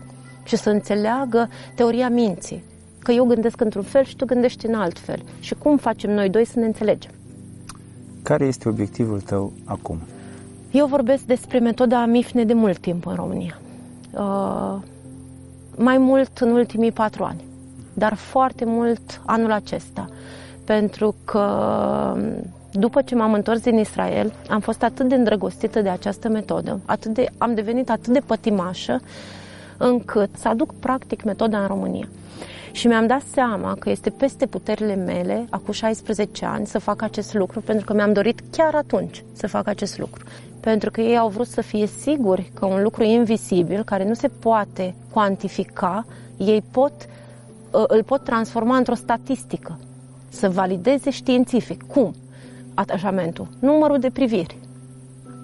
[0.44, 2.62] și să înțeleagă teoria minții.
[3.06, 5.22] Că eu gândesc într-un fel și tu gândești în alt fel.
[5.40, 7.10] Și cum facem noi doi să ne înțelegem?
[8.22, 9.98] Care este obiectivul tău acum?
[10.70, 13.58] Eu vorbesc despre metoda MIFNE de mult timp în România.
[14.12, 14.76] Uh,
[15.76, 17.44] mai mult în ultimii patru ani,
[17.94, 20.08] dar foarte mult anul acesta.
[20.64, 21.46] Pentru că
[22.72, 27.14] după ce m-am întors din Israel, am fost atât de îndrăgostită de această metodă, atât
[27.14, 29.00] de, am devenit atât de pătimașă,
[29.76, 32.08] încât să aduc practic metoda în România.
[32.76, 37.34] Și mi-am dat seama că este peste puterile mele, acum 16 ani, să fac acest
[37.34, 40.24] lucru, pentru că mi-am dorit chiar atunci să fac acest lucru.
[40.60, 44.28] Pentru că ei au vrut să fie siguri că un lucru invizibil, care nu se
[44.28, 46.06] poate cuantifica,
[46.36, 46.92] ei pot,
[47.72, 49.78] ă, îl pot transforma într-o statistică,
[50.28, 51.86] să valideze științific.
[51.86, 52.14] Cum?
[52.74, 54.58] Atașamentul, numărul de priviri,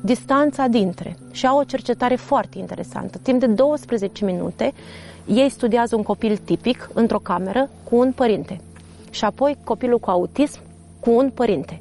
[0.03, 3.19] distanța dintre și au o cercetare foarte interesantă.
[3.23, 4.73] Timp de 12 minute,
[5.27, 8.61] ei studiază un copil tipic într-o cameră cu un părinte
[9.11, 10.61] și apoi copilul cu autism
[11.01, 11.81] cu un părinte.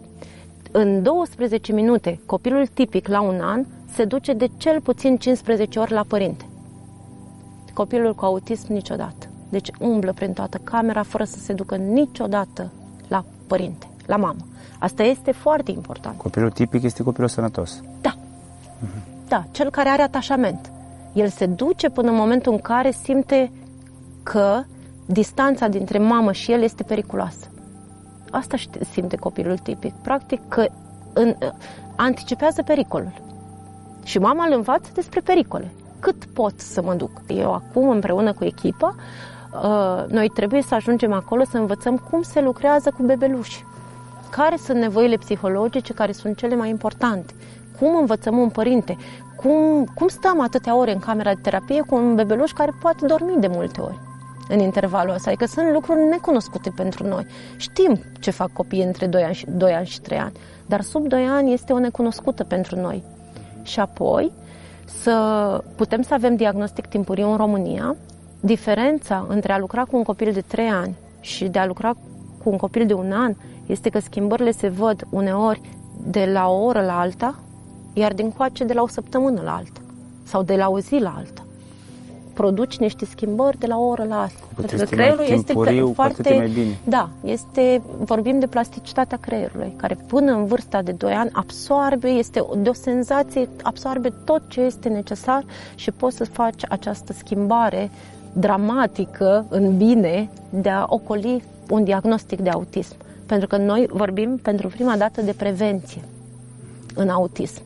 [0.72, 5.92] În 12 minute, copilul tipic la un an se duce de cel puțin 15 ori
[5.92, 6.46] la părinte.
[7.74, 9.28] Copilul cu autism niciodată.
[9.50, 12.72] Deci umblă prin toată camera fără să se ducă niciodată
[13.08, 14.46] la părinte, la mamă.
[14.80, 16.18] Asta este foarte important.
[16.18, 17.82] Copilul tipic este copilul sănătos.
[18.02, 18.16] Da.
[18.16, 19.28] Uh-huh.
[19.28, 20.72] Da, cel care are atașament.
[21.14, 23.52] El se duce până în momentul în care simte
[24.24, 24.64] că
[25.06, 27.48] distanța dintre mamă și el este periculoasă.
[28.32, 28.58] Asta
[28.92, 29.94] simte copilul tipic.
[29.94, 30.66] Practic că
[31.14, 31.36] în,
[31.96, 33.22] anticipează pericolul.
[34.04, 35.72] Și mama îl învață despre pericole.
[36.00, 37.12] Cât pot să mă duc?
[37.28, 38.96] Eu acum, împreună cu echipa,
[39.54, 43.66] uh, noi trebuie să ajungem acolo să învățăm cum se lucrează cu bebeluși.
[44.30, 47.34] Care sunt nevoile psihologice care sunt cele mai importante?
[47.82, 48.98] Cum învățăm un părinte?
[49.36, 53.40] Cum, cum stăm atâtea ore în camera de terapie cu un bebeluș care poate dormi
[53.40, 54.00] de multe ori
[54.50, 55.30] în intervalul ăsta?
[55.30, 57.26] Adică sunt lucruri necunoscute pentru noi.
[57.58, 60.32] Știm ce fac copiii între 2 ani și, 2 ani și 3 ani,
[60.66, 63.04] dar sub 2 ani este o necunoscută pentru noi.
[63.64, 64.32] Și apoi
[64.86, 67.96] să putem să avem diagnostic timpuriu în România,
[68.40, 71.94] diferența între a lucra cu un copil de 3 ani și de a lucra
[72.44, 73.34] cu un copil de un an
[73.66, 75.62] este că schimbările se văd uneori
[76.08, 77.36] de la o oră la alta,
[77.94, 79.82] iar din coace de la o săptămână la alta
[80.24, 81.46] sau de la o zi la alta.
[82.34, 84.48] Produci niște schimbări de la o oră la alta.
[84.56, 85.54] Pentru că creierul este
[85.94, 86.34] foarte...
[86.36, 86.80] Mai bine.
[86.84, 92.46] Da, este, vorbim de plasticitatea creierului, care până în vârsta de 2 ani absorbe, este
[92.58, 97.92] de o senzație, absorbe tot ce este necesar și poți să faci această schimbare
[98.34, 102.96] dramatică în bine de a ocoli un diagnostic de autism.
[103.26, 106.02] Pentru că noi vorbim pentru prima dată de prevenție
[106.96, 107.62] în autism.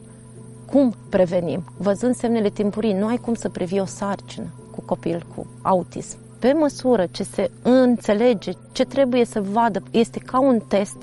[0.71, 1.63] Cum prevenim?
[1.77, 6.17] Văzând semnele timpurii, nu ai cum să previi o sarcină cu copil cu autism.
[6.39, 10.97] Pe măsură ce se înțelege ce trebuie să vadă, este ca un test,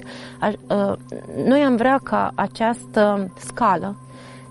[1.47, 3.97] noi am vrea ca această scală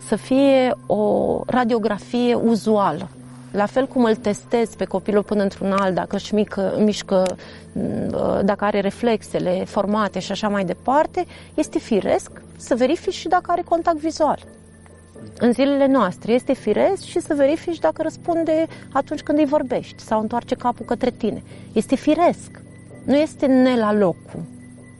[0.07, 3.09] să fie o radiografie uzuală
[3.51, 7.23] la fel cum îl testez pe copilul până într-un alt, dacă își mică, mișcă,
[7.73, 13.51] mm, dacă are reflexele formate și așa mai departe, este firesc să verifici și dacă
[13.51, 14.39] are contact vizual.
[15.39, 20.21] În zilele noastre este firesc și să verifici dacă răspunde atunci când îi vorbești sau
[20.21, 21.43] întoarce capul către tine.
[21.73, 22.61] Este firesc.
[23.05, 24.41] Nu este ne la locul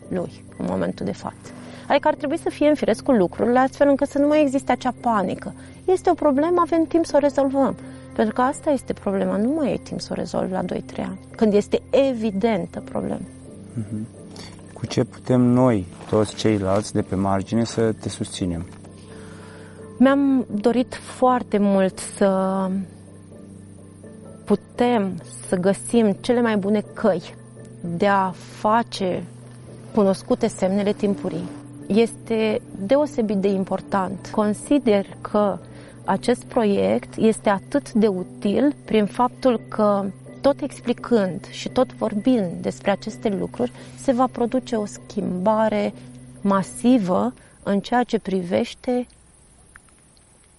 [0.07, 1.51] lui în momentul de față.
[1.87, 4.71] Adică ar trebui să fie în firesc cu lucrurile astfel încât să nu mai existe
[4.71, 5.53] acea panică.
[5.85, 7.75] Este o problemă, avem timp să o rezolvăm.
[8.15, 10.65] Pentru că asta este problema, nu mai ai timp să o rezolvi la 2-3
[10.97, 13.19] ani, când este evidentă problema.
[13.79, 14.05] Uh-huh.
[14.73, 18.65] Cu ce putem noi, toți ceilalți de pe margine, să te susținem?
[20.03, 22.69] Mi-am dorit foarte mult să
[24.45, 27.33] putem să găsim cele mai bune căi
[27.97, 29.23] de a face
[29.93, 31.49] cunoscute semnele timpurii.
[31.87, 34.29] Este deosebit de important.
[34.31, 35.57] Consider că
[36.05, 40.05] acest proiect este atât de util prin faptul că
[40.41, 45.93] tot explicând și tot vorbind despre aceste lucruri, se va produce o schimbare
[46.41, 47.33] masivă
[47.63, 49.07] în ceea ce privește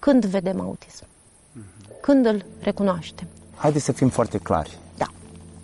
[0.03, 1.05] când vedem autism,
[2.01, 3.27] când îl recunoaștem.
[3.55, 4.77] Haideți să fim foarte clari.
[4.97, 5.05] Da.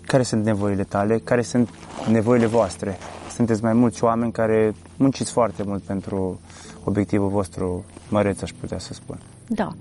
[0.06, 1.18] Care sunt nevoile tale?
[1.18, 1.70] Care sunt
[2.10, 2.98] nevoile voastre?
[3.34, 6.40] Sunteți mai mulți oameni care munciți foarte mult pentru
[6.84, 9.20] obiectivul vostru măreț, aș putea să spun.
[9.48, 9.74] Da.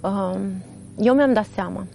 [0.00, 0.38] Um,
[0.98, 1.86] eu mi-am dat seama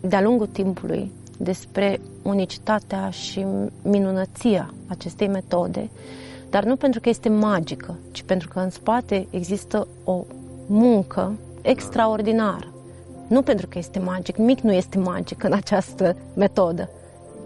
[0.00, 3.46] de-a lungul timpului despre unicitatea și
[3.82, 5.90] minunăția acestei metode,
[6.50, 10.24] dar nu pentru că este magică, ci pentru că în spate există o
[10.66, 12.66] muncă extraordinară.
[13.26, 16.88] Nu pentru că este magic, nimic nu este magic în această metodă,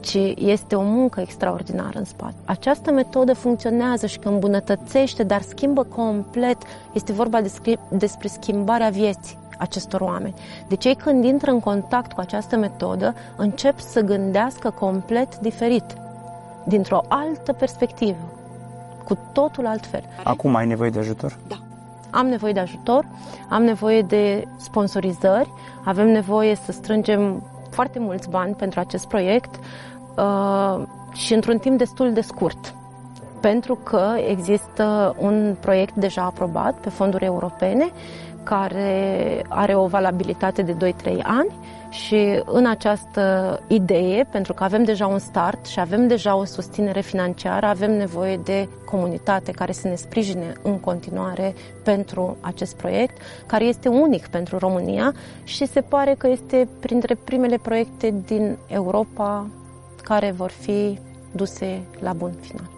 [0.01, 2.35] ci este o muncă extraordinară în spate.
[2.45, 6.57] Această metodă funcționează și că îmbunătățește, dar schimbă complet.
[6.93, 7.41] Este vorba
[7.91, 10.35] despre schimbarea vieții acestor oameni.
[10.69, 15.85] Deci ei când intră în contact cu această metodă, încep să gândească complet diferit,
[16.67, 18.33] dintr-o altă perspectivă,
[19.05, 20.05] cu totul altfel.
[20.25, 21.39] Acum ai nevoie de ajutor?
[21.49, 21.57] Da.
[22.11, 23.07] Am nevoie de ajutor,
[23.49, 25.51] am nevoie de sponsorizări,
[25.85, 29.55] avem nevoie să strângem foarte mulți bani pentru acest proiect.
[30.17, 30.83] uh,
[31.13, 32.75] și într-un timp destul de scurt
[33.41, 37.91] pentru că există un proiect deja aprobat pe fonduri europene
[38.43, 41.49] care are o valabilitate de 2-3 ani
[41.91, 47.01] și în această idee, pentru că avem deja un start și avem deja o susținere
[47.01, 53.17] financiară, avem nevoie de comunitate care să ne sprijine în continuare pentru acest proiect,
[53.47, 55.15] care este unic pentru România
[55.45, 59.47] și se pare că este printre primele proiecte din Europa
[60.03, 60.99] care vor fi
[61.33, 62.78] duse la bun final.